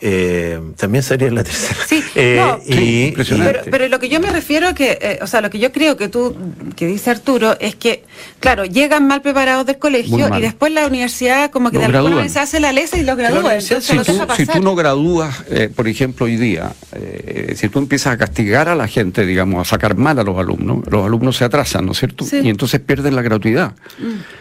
Eh, 0.00 0.60
también 0.76 1.02
sería 1.02 1.28
en 1.28 1.34
la 1.34 1.44
tercera. 1.44 1.76
Sí, 1.86 2.02
Eh, 2.14 2.36
no, 2.36 2.58
y-. 2.64 3.12
Pero, 3.16 3.60
pero 3.70 3.88
lo 3.88 3.98
que 3.98 4.08
yo 4.08 4.20
me 4.20 4.30
refiero 4.30 4.74
que, 4.74 4.98
eh, 5.00 5.18
o 5.22 5.26
sea, 5.26 5.40
lo 5.40 5.50
que 5.50 5.58
yo 5.58 5.72
creo 5.72 5.96
que 5.96 6.08
tú, 6.08 6.36
que 6.76 6.86
dice 6.86 7.10
Arturo, 7.10 7.56
es 7.60 7.74
que, 7.74 8.04
claro, 8.40 8.64
llegan 8.64 9.06
mal 9.06 9.22
preparados 9.22 9.66
del 9.66 9.78
colegio 9.78 10.36
y 10.36 10.40
después 10.40 10.72
la 10.72 10.86
universidad 10.86 11.50
como 11.50 11.70
que 11.70 11.76
Los 11.76 11.82
de 11.82 11.86
alguna 11.86 12.02
gradúan. 12.02 12.24
vez 12.24 12.32
se 12.32 12.40
hace 12.40 12.60
la 12.60 12.72
lesa 12.72 12.96
y 12.96 13.04
los 13.04 13.16
gradúa. 13.16 13.54
Entonces 13.56 13.84
Si 13.84 13.94
lo 13.94 14.04
tú, 14.04 14.18
si 14.36 14.46
tú 14.46 14.60
no 14.62 14.74
gradúas, 14.74 15.44
eh, 15.50 15.70
por 15.74 15.88
ejemplo, 15.88 16.26
hoy 16.26 16.36
día, 16.36 16.72
eh, 16.92 17.54
si 17.56 17.68
tú 17.68 17.78
empiezas 17.78 18.14
a 18.14 18.18
castigar 18.18 18.68
a 18.68 18.74
la 18.74 18.88
gente, 18.88 19.26
digamos, 19.26 19.66
a 19.66 19.70
sacar 19.70 19.96
mal 19.96 20.18
a 20.18 20.22
los 20.22 20.38
alumnos, 20.38 20.84
los 20.90 21.04
alumnos 21.04 21.36
se 21.36 21.44
atrasan, 21.44 21.86
¿no 21.86 21.92
es 21.92 21.98
cierto? 21.98 22.24
Sí. 22.24 22.40
Y 22.42 22.48
entonces 22.48 22.80
pierden 22.80 23.14
la 23.16 23.22
gratuidad. 23.22 23.74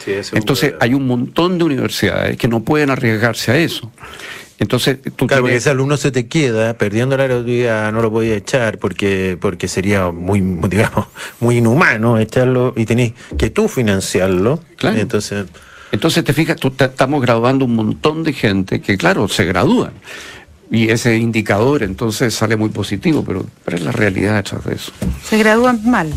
Sí, 0.03 0.11
un 0.11 0.37
Entonces 0.37 0.73
hay 0.79 0.93
un 0.93 1.05
montón 1.07 1.57
de 1.57 1.63
universidades 1.63 2.37
que 2.37 2.47
no 2.47 2.63
pueden 2.63 2.89
arriesgarse 2.89 3.51
a 3.51 3.57
eso. 3.57 3.91
Entonces 4.59 4.97
tú 5.15 5.27
Claro, 5.27 5.41
porque 5.43 5.51
tienes- 5.51 5.63
ese 5.63 5.69
alumno 5.69 5.97
se 5.97 6.11
te 6.11 6.27
queda 6.27 6.73
perdiendo 6.75 7.15
la 7.15 7.25
gratuidad, 7.27 7.91
no 7.91 8.01
lo 8.01 8.11
podías 8.11 8.37
echar 8.37 8.79
porque 8.79 9.37
porque 9.39 9.67
sería 9.67 10.09
muy, 10.11 10.41
digamos, 10.69 11.07
muy 11.39 11.57
inhumano 11.57 12.17
echarlo 12.17 12.73
y 12.75 12.85
tenés 12.85 13.13
que 13.37 13.49
tú 13.51 13.67
financiarlo. 13.67 14.59
Claro. 14.77 14.97
Entonces, 14.97 15.45
Entonces 15.91 16.23
te 16.23 16.33
fijas, 16.33 16.57
tú 16.57 16.71
te- 16.71 16.85
estamos 16.85 17.21
graduando 17.21 17.65
un 17.65 17.75
montón 17.75 18.23
de 18.23 18.33
gente 18.33 18.81
que, 18.81 18.97
claro, 18.97 19.27
se 19.27 19.45
gradúan. 19.45 19.93
Y 20.69 20.89
ese 20.89 21.15
indicador 21.15 21.81
entonces 21.83 22.33
sale 22.33 22.57
muy 22.57 22.67
positivo, 22.69 23.23
pero, 23.25 23.45
pero 23.63 23.77
es 23.77 23.83
la 23.83 23.93
realidad 23.93 24.35
detrás 24.35 24.65
de 24.65 24.75
eso. 24.75 24.91
Se 25.23 25.37
gradúan 25.37 25.79
mal. 25.89 26.11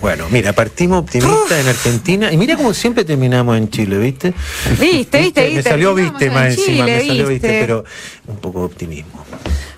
Bueno, 0.00 0.26
mira, 0.30 0.52
partimos 0.52 1.00
optimistas 1.00 1.60
en 1.60 1.68
Argentina 1.68 2.32
y 2.32 2.36
mira 2.36 2.56
como 2.56 2.74
siempre 2.74 3.04
terminamos 3.04 3.56
en 3.56 3.68
Chile, 3.70 3.98
¿viste? 3.98 4.34
Viste, 4.80 5.20
viste, 5.20 5.40
Me 5.42 5.46
viste. 5.48 5.62
salió 5.70 5.94
terminamos 5.94 6.12
viste 6.20 6.26
en 6.26 6.34
más 6.34 6.46
encima, 6.58 6.66
Chile, 6.66 6.82
me 6.84 7.06
salió 7.06 7.28
viste, 7.28 7.48
viste. 7.48 7.60
pero 7.60 7.84
un 8.28 8.36
poco 8.36 8.60
de 8.60 8.64
optimismo. 8.66 9.24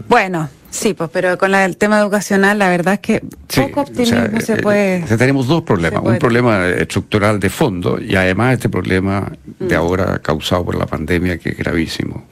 Bueno, 0.08 0.48
sí, 0.70 0.94
pues, 0.94 1.10
pero 1.12 1.36
con 1.38 1.50
la- 1.50 1.64
el 1.64 1.76
tema 1.76 1.98
educacional, 2.00 2.58
la 2.58 2.68
verdad 2.68 2.94
es 2.94 3.00
que 3.00 3.22
Sí, 3.48 3.60
poco 3.62 3.80
o 3.80 3.82
optimismo 3.84 4.30
sea, 4.30 4.40
se 4.40 4.52
eh, 4.54 4.56
puede. 4.62 4.96
eh, 4.98 5.16
tenemos 5.18 5.46
dos 5.46 5.62
problemas. 5.62 6.02
Un 6.04 6.18
problema 6.18 6.68
estructural 6.68 7.38
de 7.40 7.50
fondo 7.50 7.98
y 8.00 8.14
además 8.16 8.54
este 8.54 8.68
problema 8.68 9.32
Mm. 9.58 9.66
de 9.68 9.74
ahora 9.76 10.18
causado 10.20 10.64
por 10.64 10.74
la 10.76 10.86
pandemia 10.86 11.38
que 11.38 11.50
es 11.50 11.56
gravísimo. 11.56 12.26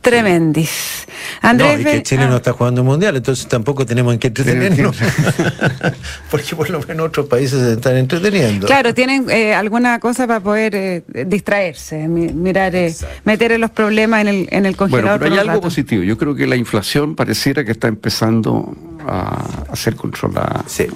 Tremendis. 0.00 1.06
Andrés 1.42 1.80
no, 1.80 1.80
y 1.80 1.92
que 1.92 2.02
Chile 2.02 2.24
ah, 2.24 2.28
no 2.28 2.36
está 2.36 2.52
jugando 2.52 2.80
un 2.82 2.86
mundial, 2.88 3.16
entonces 3.16 3.46
tampoco 3.48 3.84
tenemos 3.86 4.12
en 4.14 4.18
qué 4.18 4.28
entretenernos. 4.28 4.96
Porque 6.30 6.54
por 6.56 6.70
lo 6.70 6.80
menos 6.82 7.06
otros 7.08 7.26
países 7.26 7.60
se 7.60 7.72
están 7.74 7.96
entreteniendo. 7.96 8.66
Claro, 8.66 8.94
tienen 8.94 9.28
eh, 9.30 9.54
alguna 9.54 9.98
cosa 10.00 10.26
para 10.26 10.40
poder 10.40 10.74
eh, 10.74 11.02
distraerse, 11.26 12.08
mi- 12.08 12.32
mirar, 12.32 12.74
eh, 12.74 12.94
meter 13.24 13.58
los 13.58 13.70
problemas 13.70 14.20
en 14.22 14.28
el, 14.28 14.48
en 14.50 14.66
el 14.66 14.74
Bueno, 14.74 14.76
congelador. 14.76 15.20
pero 15.20 15.32
hay 15.34 15.38
algo 15.40 15.50
rato. 15.52 15.62
positivo. 15.62 16.02
Yo 16.02 16.16
creo 16.16 16.34
que 16.34 16.46
la 16.46 16.56
inflación 16.56 17.14
pareciera 17.16 17.64
que 17.64 17.72
está 17.72 17.88
empezando 17.88 18.74
a, 19.06 19.64
a 19.70 19.76
ser 19.76 19.96
controlada 19.96 20.64
Sí. 20.66 20.86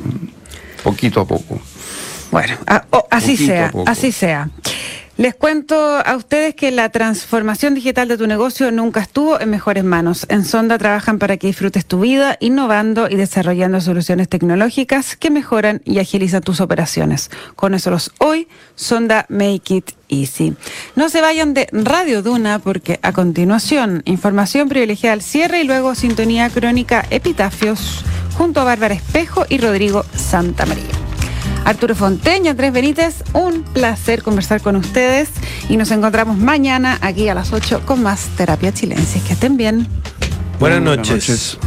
poquito 0.82 1.20
a 1.20 1.26
poco. 1.26 1.60
Bueno, 2.30 2.56
a- 2.66 2.84
o- 2.90 3.06
así 3.10 3.36
sea, 3.36 3.70
así 3.86 4.10
sea. 4.12 4.48
Les 5.16 5.32
cuento 5.32 5.76
a 5.76 6.16
ustedes 6.16 6.56
que 6.56 6.72
la 6.72 6.88
transformación 6.88 7.74
digital 7.74 8.08
de 8.08 8.18
tu 8.18 8.26
negocio 8.26 8.72
nunca 8.72 8.98
estuvo 8.98 9.40
en 9.40 9.48
mejores 9.48 9.84
manos. 9.84 10.26
En 10.28 10.44
Sonda 10.44 10.76
trabajan 10.76 11.20
para 11.20 11.36
que 11.36 11.46
disfrutes 11.46 11.86
tu 11.86 12.00
vida, 12.00 12.36
innovando 12.40 13.08
y 13.08 13.14
desarrollando 13.14 13.80
soluciones 13.80 14.28
tecnológicas 14.28 15.14
que 15.14 15.30
mejoran 15.30 15.82
y 15.84 16.00
agilizan 16.00 16.42
tus 16.42 16.60
operaciones. 16.60 17.30
Conócelos 17.54 18.10
hoy, 18.18 18.48
Sonda 18.74 19.26
Make 19.28 19.74
It 19.74 19.92
Easy. 20.08 20.56
No 20.96 21.08
se 21.08 21.20
vayan 21.20 21.54
de 21.54 21.68
Radio 21.70 22.20
Duna 22.20 22.58
porque 22.58 22.98
a 23.02 23.12
continuación, 23.12 24.02
información 24.06 24.68
privilegiada 24.68 25.14
al 25.14 25.22
cierre 25.22 25.60
y 25.60 25.64
luego 25.64 25.94
sintonía 25.94 26.50
crónica 26.50 27.06
Epitafios 27.10 28.04
junto 28.36 28.60
a 28.60 28.64
Bárbara 28.64 28.94
Espejo 28.94 29.46
y 29.48 29.58
Rodrigo 29.58 30.04
Santamaría. 30.16 31.03
Arturo 31.64 31.94
Fonteña, 31.94 32.50
Andrés 32.50 32.72
Benítez, 32.72 33.22
un 33.32 33.62
placer 33.62 34.22
conversar 34.22 34.60
con 34.60 34.76
ustedes 34.76 35.30
y 35.68 35.76
nos 35.76 35.90
encontramos 35.90 36.36
mañana 36.36 36.98
aquí 37.00 37.28
a 37.28 37.34
las 37.34 37.52
8 37.52 37.82
con 37.86 38.02
más 38.02 38.26
Terapia 38.36 38.72
Chilensis. 38.72 39.22
Que 39.22 39.32
estén 39.32 39.56
bien. 39.56 39.86
Buenas 40.60 40.80
Buenas 40.80 40.82
noches. 41.08 41.28
noches. 41.28 41.58